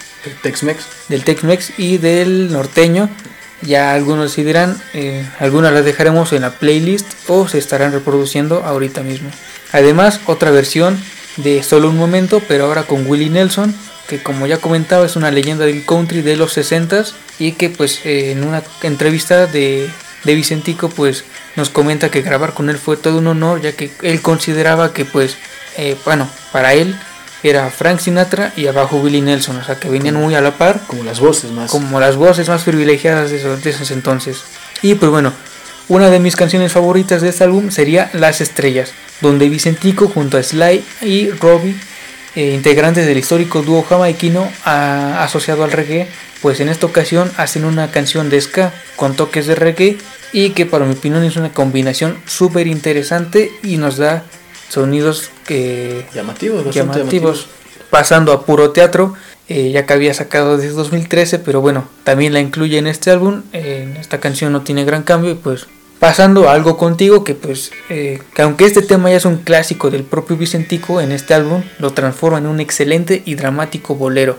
Tex-Mex, 0.45 0.85
del 1.09 1.25
Tex-Mex 1.25 1.73
y 1.79 1.99
del 1.99 2.53
norteño. 2.53 3.11
Ya 3.63 3.95
algunos 3.95 4.31
decidirán, 4.31 4.81
eh, 4.93 5.27
algunas 5.39 5.73
las 5.73 5.85
dejaremos 5.85 6.33
en 6.33 6.43
la 6.43 6.51
playlist 6.51 7.07
o 7.29 7.49
se 7.49 7.59
estarán 7.59 7.93
reproduciendo 7.93 8.65
ahorita 8.65 9.03
mismo. 9.03 9.31
Además, 9.73 10.21
otra 10.27 10.51
versión 10.51 10.99
de 11.37 11.63
Solo 11.63 11.89
un 11.89 11.97
momento, 11.97 12.43
pero 12.47 12.67
ahora 12.67 12.83
con 12.83 13.07
Willie 13.07 13.31
Nelson, 13.31 13.75
que 14.07 14.23
como 14.23 14.47
ya 14.47 14.59
comentaba 14.59 15.07
es 15.07 15.17
una 15.17 15.31
leyenda 15.31 15.65
del 15.65 15.85
country 15.85 16.23
de 16.23 16.37
los 16.37 16.57
60s 16.57 17.15
y 17.39 17.53
que 17.53 17.71
pues 17.71 18.05
eh, 18.05 18.33
en 18.33 18.45
una 18.45 18.63
entrevista 18.83 19.47
de, 19.47 19.89
de 20.25 20.35
Vicentico 20.35 20.89
pues 20.89 21.25
nos 21.57 21.71
comenta 21.71 22.11
que 22.11 22.23
grabar 22.23 22.53
con 22.53 22.69
él 22.69 22.79
fue 22.79 22.97
todo 22.97 23.19
un 23.19 23.27
honor 23.29 23.63
ya 23.63 23.73
que 23.73 23.91
él 24.03 24.21
consideraba 24.21 24.93
que 24.93 25.05
pues 25.05 25.37
eh, 25.77 25.97
bueno 26.05 26.29
para 26.53 26.75
él 26.75 26.95
era 27.43 27.71
Frank 27.71 27.99
Sinatra 27.99 28.53
y 28.57 28.67
abajo 28.67 28.99
Willie 28.99 29.21
Nelson, 29.21 29.57
o 29.57 29.65
sea 29.65 29.77
que 29.77 29.89
venían 29.89 30.15
muy 30.15 30.35
a 30.35 30.41
la 30.41 30.57
par. 30.57 30.81
Como 30.87 31.03
las 31.03 31.21
voces 31.21 31.51
más. 31.51 31.71
Como 31.71 31.99
las 31.99 32.17
voces 32.17 32.49
más 32.49 32.63
privilegiadas 32.63 33.31
de 33.31 33.71
esos, 33.71 33.91
entonces. 33.91 34.43
Y 34.83 34.95
pues 34.95 35.11
bueno, 35.11 35.33
una 35.89 36.09
de 36.11 36.21
mis 36.21 36.37
canciones 36.37 36.73
favoritas 36.73 37.21
de 37.21 37.31
este 37.31 37.45
álbum 37.45 37.71
sería 37.71 38.11
Las 38.13 38.41
Estrellas, 38.41 38.93
donde 39.21 39.49
Vicentico 39.49 40.09
junto 40.09 40.39
a 40.39 40.43
Sly 40.43 40.85
y 41.03 41.31
Robbie, 41.31 41.75
eh, 42.37 42.53
integrantes 42.55 43.07
del 43.07 43.19
histórico 43.19 43.63
dúo 43.63 43.83
jamaiquino 43.83 44.49
asociado 44.65 45.65
al 45.65 45.73
reggae, 45.73 46.09
pues 46.41 46.61
en 46.61 46.69
esta 46.69 46.87
ocasión 46.87 47.31
hacen 47.37 47.65
una 47.65 47.91
canción 47.91 48.31
de 48.31 48.41
ska 48.41 48.73
con 48.97 49.17
toques 49.17 49.47
de 49.47 49.55
reggae 49.55 49.99
y 50.33 50.51
que 50.51 50.65
para 50.65 50.85
mi 50.85 50.95
opinión 50.95 51.25
es 51.25 51.37
una 51.37 51.53
combinación 51.53 52.17
súper 52.27 52.69
interesante 52.69 53.51
y 53.63 53.77
nos 53.77 53.97
da 53.97 54.25
sonidos 54.69 55.31
llamativos, 56.15 56.75
llamativos, 56.75 57.47
pasando 57.91 58.33
a 58.33 58.45
puro 58.45 58.71
teatro, 58.71 59.15
eh, 59.49 59.71
ya 59.71 59.87
que 59.87 59.93
había 59.93 60.15
sacado 60.15 60.57
desde 60.57 60.75
2013, 60.75 61.39
pero 61.39 61.61
bueno, 61.61 61.89
también 62.05 62.33
la 62.33 62.41
incluye 62.41 62.79
en 62.79 62.87
este 62.87 63.11
álbum, 63.11 63.43
eh, 63.53 63.97
esta 64.01 64.21
canción 64.21 64.53
no 64.53 64.63
tiene 64.63 64.85
gran 64.85 65.03
cambio 65.03 65.31
y 65.31 65.35
pues 65.35 65.67
pasando 65.99 66.49
a 66.49 66.55
algo 66.55 66.77
contigo 66.77 67.23
que 67.23 67.35
pues 67.35 67.71
eh, 67.89 68.21
que 68.35 68.43
aunque 68.43 68.65
este 68.65 68.83
tema 68.83 69.11
ya 69.11 69.19
es 69.19 69.25
un 69.25 69.37
clásico 69.37 69.89
del 69.89 70.03
propio 70.03 70.37
Vicentico 70.37 71.01
en 71.01 71.13
este 71.13 71.33
álbum 71.33 71.63
lo 71.79 71.93
transforma 71.93 72.39
en 72.39 72.49
un 72.49 72.59
excelente 72.59 73.23
y 73.25 73.37
dramático 73.37 73.95
bolero 73.95 74.37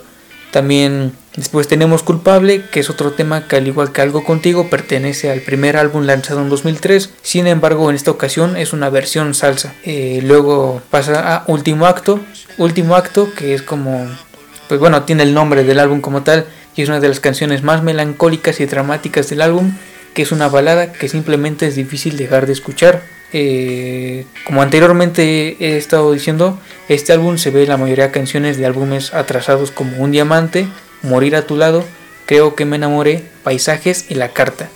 También 0.53 1.13
después 1.35 1.67
tenemos 1.67 2.03
Culpable, 2.03 2.63
que 2.71 2.79
es 2.79 2.91
otro 2.91 3.13
tema 3.13 3.47
que 3.47 3.55
al 3.55 3.65
igual 3.65 3.91
que 3.91 4.01
Algo 4.01 4.23
Contigo 4.23 4.69
pertenece 4.69 5.31
al 5.31 5.39
primer 5.39 5.77
álbum 5.77 6.03
lanzado 6.03 6.41
en 6.41 6.49
2003, 6.49 7.09
sin 7.23 7.47
embargo 7.47 7.89
en 7.89 7.95
esta 7.95 8.11
ocasión 8.11 8.55
es 8.55 8.71
una 8.71 8.91
versión 8.91 9.33
salsa. 9.33 9.73
Eh, 9.83 10.21
luego 10.23 10.83
pasa 10.91 11.37
a 11.37 11.43
Último 11.47 11.87
Acto, 11.87 12.19
Último 12.59 12.95
Acto 12.95 13.33
que 13.33 13.55
es 13.55 13.63
como, 13.63 14.07
pues 14.67 14.79
bueno, 14.79 15.01
tiene 15.05 15.23
el 15.23 15.33
nombre 15.33 15.63
del 15.63 15.79
álbum 15.79 16.01
como 16.01 16.21
tal 16.21 16.45
y 16.75 16.83
es 16.83 16.87
una 16.87 16.99
de 16.99 17.09
las 17.09 17.19
canciones 17.19 17.63
más 17.63 17.81
melancólicas 17.81 18.59
y 18.59 18.67
dramáticas 18.67 19.31
del 19.31 19.41
álbum, 19.41 19.73
que 20.13 20.21
es 20.21 20.31
una 20.31 20.49
balada 20.49 20.93
que 20.93 21.09
simplemente 21.09 21.65
es 21.65 21.75
difícil 21.75 22.15
dejar 22.15 22.45
de 22.45 22.53
escuchar. 22.53 23.01
Eh, 23.33 24.25
como 24.45 24.61
anteriormente 24.61 25.57
he 25.59 25.77
estado 25.77 26.11
diciendo, 26.11 26.59
este 26.87 27.13
álbum 27.13 27.37
se 27.37 27.49
ve 27.49 27.65
la 27.65 27.77
mayoría 27.77 28.05
de 28.05 28.11
canciones 28.11 28.57
de 28.57 28.65
álbumes 28.65 29.13
atrasados 29.13 29.71
como 29.71 29.97
Un 29.97 30.11
Diamante, 30.11 30.67
Morir 31.01 31.35
a 31.35 31.45
tu 31.45 31.57
lado, 31.57 31.83
Creo 32.25 32.55
que 32.55 32.65
me 32.65 32.77
enamoré, 32.77 33.23
Paisajes 33.43 34.05
y 34.09 34.15
La 34.15 34.29
Carta. 34.29 34.69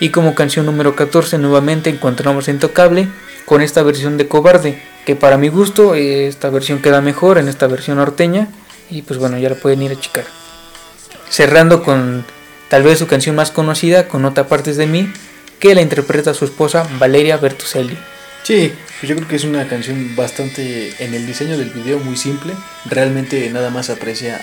Y 0.00 0.10
como 0.10 0.34
canción 0.34 0.66
número 0.66 0.94
14 0.94 1.38
nuevamente 1.38 1.90
encontramos 1.90 2.48
Intocable 2.48 3.08
con 3.46 3.62
esta 3.62 3.82
versión 3.82 4.16
de 4.16 4.28
Cobarde, 4.28 4.80
que 5.04 5.16
para 5.16 5.36
mi 5.36 5.48
gusto 5.48 5.94
esta 5.94 6.50
versión 6.50 6.80
queda 6.80 7.00
mejor 7.00 7.38
en 7.38 7.48
esta 7.48 7.66
versión 7.66 7.98
norteña 7.98 8.48
y 8.90 9.02
pues 9.02 9.18
bueno, 9.18 9.38
ya 9.38 9.50
la 9.50 9.56
pueden 9.56 9.82
ir 9.82 9.92
a 9.92 10.00
checar. 10.00 10.24
Cerrando 11.28 11.82
con 11.82 12.24
tal 12.68 12.82
vez 12.84 12.98
su 12.98 13.06
canción 13.06 13.36
más 13.36 13.50
conocida, 13.50 14.08
con 14.08 14.22
Nota 14.22 14.46
Partes 14.46 14.76
de 14.76 14.86
mí, 14.86 15.12
que 15.64 15.74
la 15.74 15.80
interpreta 15.80 16.34
su 16.34 16.44
esposa 16.44 16.86
Valeria 16.98 17.38
Bertuselli. 17.38 17.96
Sí, 18.42 18.70
pues 19.00 19.08
yo 19.08 19.16
creo 19.16 19.26
que 19.26 19.36
es 19.36 19.44
una 19.44 19.66
canción 19.66 20.14
bastante 20.14 20.92
en 21.02 21.14
el 21.14 21.26
diseño 21.26 21.56
del 21.56 21.70
video 21.70 21.98
muy 22.00 22.18
simple. 22.18 22.52
Realmente 22.84 23.48
nada 23.48 23.70
más 23.70 23.88
aprecia 23.88 24.38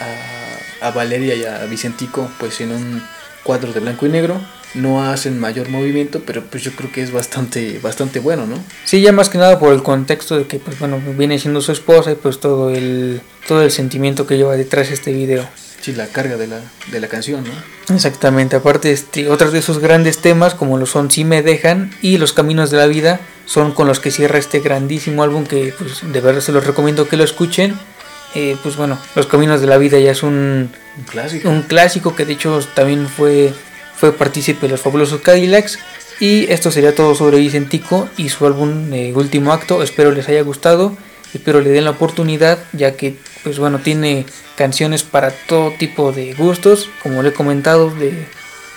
a, 0.82 0.88
a 0.88 0.90
Valeria 0.90 1.36
y 1.36 1.44
a 1.44 1.64
Vicentico 1.66 2.28
pues 2.40 2.60
en 2.62 2.72
un 2.72 3.04
cuadro 3.44 3.72
de 3.72 3.82
blanco 3.82 4.08
y 4.08 4.10
negro. 4.10 4.42
No 4.74 5.04
hacen 5.04 5.40
mayor 5.40 5.70
movimiento, 5.70 6.24
pero 6.26 6.44
pues 6.44 6.64
yo 6.64 6.72
creo 6.72 6.92
que 6.92 7.04
es 7.04 7.12
bastante, 7.12 7.78
bastante 7.84 8.18
bueno, 8.18 8.48
¿no? 8.48 8.56
Sí, 8.86 9.02
ya 9.02 9.12
más 9.12 9.30
que 9.30 9.38
nada 9.38 9.60
por 9.60 9.74
el 9.74 9.84
contexto 9.84 10.40
de 10.40 10.48
que 10.48 10.58
pues 10.58 10.80
bueno, 10.80 11.00
viene 11.20 11.38
siendo 11.38 11.62
su 11.62 11.72
esposa 11.72 12.14
y 12.14 12.16
pues 12.16 12.40
todo 12.40 12.72
el, 12.72 13.22
todo 13.48 13.62
el 13.62 13.70
sentimiento 13.70 14.26
que 14.26 14.38
lleva 14.38 14.58
detrás 14.58 14.88
de 14.88 14.96
este 14.96 15.14
video. 15.14 15.48
Sí, 15.82 15.94
la 15.94 16.08
carga 16.08 16.38
de 16.38 16.48
la, 16.48 16.62
de 16.92 17.00
la 17.00 17.08
canción, 17.08 17.44
¿no? 17.44 17.96
Exactamente, 17.96 18.56
aparte 18.56 18.92
este, 18.92 19.28
otros 19.28 19.52
de 19.52 19.60
esos 19.60 19.80
grandes 19.80 20.20
temas 20.20 20.54
como 20.54 20.78
lo 20.78 20.86
son 20.86 21.10
Si 21.10 21.26
me 21.26 21.42
dejan 21.42 21.92
y 22.02 22.18
Los 22.18 22.34
Caminos 22.34 22.70
de 22.70 22.78
la 22.78 22.86
Vida 22.86 23.20
son 23.46 23.72
con 23.72 23.88
los 23.88 24.00
que 24.00 24.12
cierra 24.12 24.38
este 24.38 24.60
grandísimo 24.60 25.24
álbum 25.24 25.46
que 25.46 25.74
pues, 25.78 26.02
de 26.04 26.22
verdad 26.22 26.42
se 26.42 26.52
los 26.52 26.66
recomiendo 26.66 27.08
que 27.08 27.18
lo 27.18 27.24
escuchen. 27.24 27.78
Eh, 28.36 28.56
pues 28.64 28.78
bueno, 28.78 28.98
Los 29.16 29.26
Caminos 29.26 29.60
de 29.60 29.68
la 29.68 29.78
Vida 29.78 30.00
ya 30.00 30.12
es 30.12 30.24
un, 30.24 30.72
Un 30.98 31.04
clásico. 31.04 31.50
un 31.50 31.64
clásico 31.64 32.16
que 32.16 32.26
de 32.26 32.34
hecho 32.34 32.60
también 32.76 33.08
fue, 33.10 33.52
fue 33.96 34.14
partícipe 34.14 34.62
de 34.68 34.70
los 34.70 34.82
fabulosos 34.82 35.22
Cadillacs. 35.22 35.80
Y 36.20 36.46
esto 36.52 36.70
sería 36.70 36.94
todo 36.94 37.16
sobre 37.16 37.40
Vicentico 37.40 38.08
y 38.16 38.30
su 38.30 38.46
álbum 38.46 38.94
eh, 38.94 39.12
Último 39.16 39.52
Acto. 39.52 39.82
Espero 39.82 40.12
les 40.12 40.30
haya 40.30 40.44
gustado. 40.44 40.96
Espero 41.34 41.62
le 41.62 41.72
den 41.72 41.86
la 41.86 41.92
oportunidad 41.92 42.60
ya 42.74 42.94
que 42.94 43.16
pues 43.44 43.60
bueno 43.60 43.80
tiene 43.80 44.26
canciones 44.56 45.04
para 45.04 45.32
todo 45.32 45.72
tipo 45.72 46.12
de 46.12 46.34
gustos. 46.34 46.90
Como 47.02 47.24
le 47.24 47.30
he 47.30 47.34
comentado 47.34 47.90
de, 47.90 48.28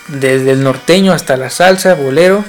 desde 0.07 0.51
el 0.51 0.63
norteño 0.63 1.13
hasta 1.13 1.37
la 1.37 1.49
salsa, 1.49 1.93
bolero. 1.93 2.43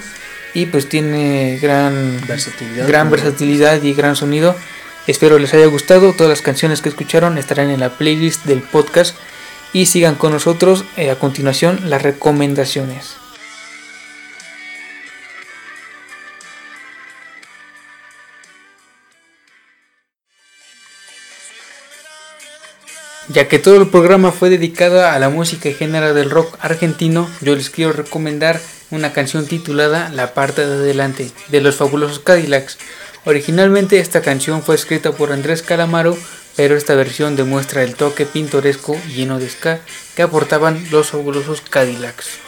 Y 0.54 0.66
pues 0.66 0.88
tiene 0.88 1.58
gran 1.60 2.20
Versatilidad. 2.26 2.88
gran 2.88 3.10
versatilidad 3.10 3.82
y 3.82 3.92
gran 3.92 4.16
sonido. 4.16 4.56
Espero 5.06 5.38
les 5.38 5.52
haya 5.52 5.66
gustado. 5.66 6.12
Todas 6.14 6.30
las 6.30 6.42
canciones 6.42 6.80
que 6.80 6.88
escucharon 6.88 7.36
estarán 7.36 7.70
en 7.70 7.80
la 7.80 7.90
playlist 7.90 8.44
del 8.46 8.62
podcast. 8.62 9.16
Y 9.72 9.86
sigan 9.86 10.14
con 10.14 10.32
nosotros 10.32 10.84
eh, 10.96 11.10
a 11.10 11.16
continuación 11.16 11.90
las 11.90 12.00
recomendaciones. 12.02 13.16
Ya 23.28 23.48
que 23.48 23.58
todo 23.58 23.76
el 23.80 23.88
programa 23.88 24.30
fue 24.30 24.50
dedicado 24.50 25.04
a 25.04 25.18
la 25.18 25.28
música 25.28 25.68
y 25.68 25.74
género 25.74 26.14
del 26.14 26.30
rock 26.30 26.56
argentino, 26.60 27.28
yo 27.40 27.56
les 27.56 27.70
quiero 27.70 27.92
recomendar 27.92 28.60
una 28.92 29.12
canción 29.12 29.46
titulada 29.46 30.10
La 30.10 30.32
parte 30.32 30.64
de 30.64 30.74
adelante 30.74 31.32
de 31.48 31.60
los 31.60 31.74
fabulosos 31.74 32.20
Cadillacs. 32.20 32.78
Originalmente 33.24 33.98
esta 33.98 34.22
canción 34.22 34.62
fue 34.62 34.76
escrita 34.76 35.10
por 35.10 35.32
Andrés 35.32 35.62
Calamaro, 35.62 36.16
pero 36.54 36.76
esta 36.76 36.94
versión 36.94 37.34
demuestra 37.34 37.82
el 37.82 37.96
toque 37.96 38.26
pintoresco 38.26 38.96
y 39.08 39.14
lleno 39.14 39.40
de 39.40 39.50
ska 39.50 39.80
que 40.14 40.22
aportaban 40.22 40.86
los 40.92 41.10
fabulosos 41.10 41.62
Cadillacs. 41.62 42.45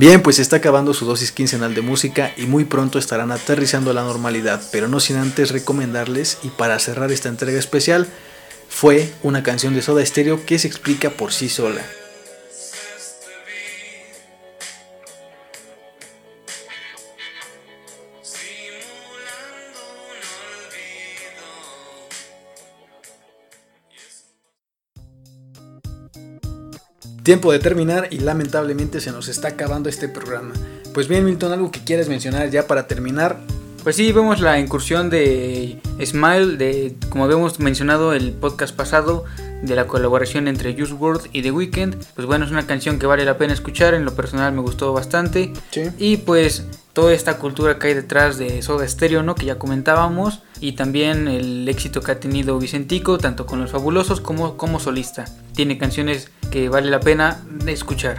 Bien, 0.00 0.22
pues 0.22 0.38
está 0.38 0.56
acabando 0.56 0.94
su 0.94 1.04
dosis 1.04 1.30
quincenal 1.30 1.74
de 1.74 1.82
música 1.82 2.32
y 2.38 2.46
muy 2.46 2.64
pronto 2.64 2.98
estarán 2.98 3.32
aterrizando 3.32 3.90
a 3.90 3.92
la 3.92 4.02
normalidad, 4.02 4.62
pero 4.72 4.88
no 4.88 4.98
sin 4.98 5.16
antes 5.16 5.50
recomendarles 5.50 6.38
y 6.42 6.48
para 6.48 6.78
cerrar 6.78 7.12
esta 7.12 7.28
entrega 7.28 7.58
especial 7.58 8.08
fue 8.70 9.12
una 9.22 9.42
canción 9.42 9.74
de 9.74 9.82
Soda 9.82 10.02
Stereo 10.06 10.46
que 10.46 10.58
se 10.58 10.68
explica 10.68 11.10
por 11.10 11.34
sí 11.34 11.50
sola. 11.50 11.82
Tiempo 27.22 27.52
de 27.52 27.58
terminar 27.58 28.08
y 28.10 28.18
lamentablemente 28.20 29.00
se 29.00 29.12
nos 29.12 29.28
está 29.28 29.48
acabando 29.48 29.88
este 29.88 30.08
programa. 30.08 30.54
Pues 30.94 31.06
bien, 31.06 31.24
Milton, 31.24 31.52
algo 31.52 31.70
que 31.70 31.84
quieres 31.84 32.08
mencionar 32.08 32.50
ya 32.50 32.66
para 32.66 32.86
terminar. 32.86 33.38
Pues 33.82 33.96
sí, 33.96 34.12
vemos 34.12 34.40
la 34.40 34.58
incursión 34.58 35.08
de 35.08 35.80
Smile, 36.04 36.56
de 36.56 36.96
como 37.08 37.24
habíamos 37.24 37.60
mencionado 37.60 38.12
el 38.12 38.32
podcast 38.32 38.74
pasado, 38.74 39.24
de 39.62 39.74
la 39.74 39.86
colaboración 39.86 40.48
entre 40.48 40.74
Juice 40.74 40.94
WRLD 40.94 41.28
y 41.32 41.42
The 41.42 41.50
Weeknd. 41.50 41.96
Pues 42.14 42.26
bueno, 42.26 42.44
es 42.44 42.50
una 42.50 42.66
canción 42.66 42.98
que 42.98 43.06
vale 43.06 43.24
la 43.24 43.38
pena 43.38 43.52
escuchar, 43.52 43.94
en 43.94 44.04
lo 44.04 44.14
personal 44.14 44.52
me 44.52 44.60
gustó 44.60 44.92
bastante. 44.92 45.52
Sí. 45.70 45.82
Y 45.98 46.16
pues 46.18 46.64
toda 46.92 47.12
esta 47.12 47.38
cultura 47.38 47.78
que 47.78 47.88
hay 47.88 47.94
detrás 47.94 48.38
de 48.38 48.60
Soda 48.62 48.86
Stereo, 48.86 49.22
¿no? 49.22 49.34
Que 49.34 49.46
ya 49.46 49.58
comentábamos. 49.58 50.42
Y 50.60 50.72
también 50.72 51.26
el 51.28 51.68
éxito 51.68 52.02
que 52.02 52.12
ha 52.12 52.20
tenido 52.20 52.58
Vicentico, 52.58 53.18
tanto 53.18 53.46
con 53.46 53.60
los 53.60 53.70
fabulosos 53.70 54.20
como 54.20 54.56
como 54.56 54.78
solista. 54.78 55.24
Tiene 55.54 55.78
canciones 55.78 56.30
que 56.50 56.68
vale 56.68 56.90
la 56.90 57.00
pena 57.00 57.42
escuchar. 57.66 58.18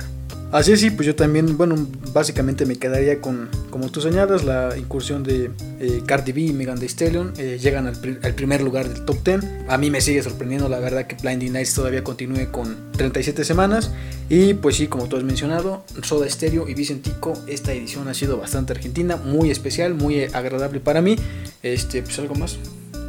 Así 0.52 0.74
es, 0.74 0.82
sí, 0.82 0.90
pues 0.92 1.06
yo 1.08 1.16
también, 1.16 1.58
bueno, 1.58 1.76
básicamente 2.14 2.66
me 2.66 2.76
quedaría 2.76 3.22
con, 3.22 3.48
como 3.70 3.90
tú 3.90 4.02
señalas, 4.02 4.44
la 4.44 4.78
incursión 4.78 5.24
de 5.24 5.50
eh, 5.80 6.02
Cardi 6.06 6.34
B 6.34 6.42
y 6.42 6.52
Megan 6.54 6.78
Thee 6.78 6.90
Stallion. 6.90 7.32
eh, 7.38 7.58
llegan 7.62 7.88
al, 7.88 7.96
pri- 7.96 8.18
al 8.22 8.36
primer 8.36 8.62
lugar 8.62 8.90
del 8.90 9.06
top 9.06 9.24
10. 9.24 9.40
A 9.70 9.78
mí 9.78 9.90
me 9.90 10.02
sigue 10.02 10.22
sorprendiendo, 10.22 10.68
la 10.68 10.80
verdad, 10.80 11.08
que 11.08 11.16
Blinding 11.16 11.54
Nights 11.54 11.74
todavía 11.74 12.04
continúe 12.04 12.52
con 12.52 12.76
37 12.98 13.46
semanas. 13.46 13.92
Y 14.28 14.54
pues 14.56 14.76
sí, 14.76 14.88
como 14.88 15.08
tú 15.08 15.16
has 15.16 15.24
mencionado, 15.24 15.86
Soda 16.04 16.30
Stereo 16.30 16.68
y 16.68 16.74
Vicentico, 16.74 17.34
esta 17.48 17.72
edición 17.72 18.10
ha 18.10 18.14
sido 18.14 18.38
bastante 18.38 18.74
argentina, 18.74 19.16
muy 19.16 19.52
especial, 19.52 19.94
muy 19.94 20.24
agradable 20.34 20.82
para 20.82 21.02
mí. 21.02 21.16
Este, 21.64 22.02
pues 22.04 22.20
algo 22.20 22.36
más. 22.36 22.58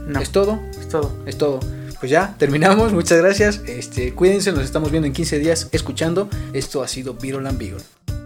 No, 0.06 0.20
¿Es 0.20 0.30
todo? 0.30 0.60
es 0.80 0.88
todo. 0.88 1.12
Es 1.26 1.38
todo. 1.38 1.58
Pues 2.02 2.10
ya, 2.10 2.34
terminamos. 2.36 2.92
Muchas 2.92 3.18
gracias. 3.18 3.60
Este, 3.64 4.12
cuídense, 4.12 4.50
nos 4.50 4.64
estamos 4.64 4.90
viendo 4.90 5.06
en 5.06 5.12
15 5.12 5.38
días 5.38 5.68
escuchando. 5.70 6.28
Esto 6.52 6.82
ha 6.82 6.88
sido 6.88 7.14
Viral 7.14 7.46
and 7.46 7.58
Beagle. 7.60 8.21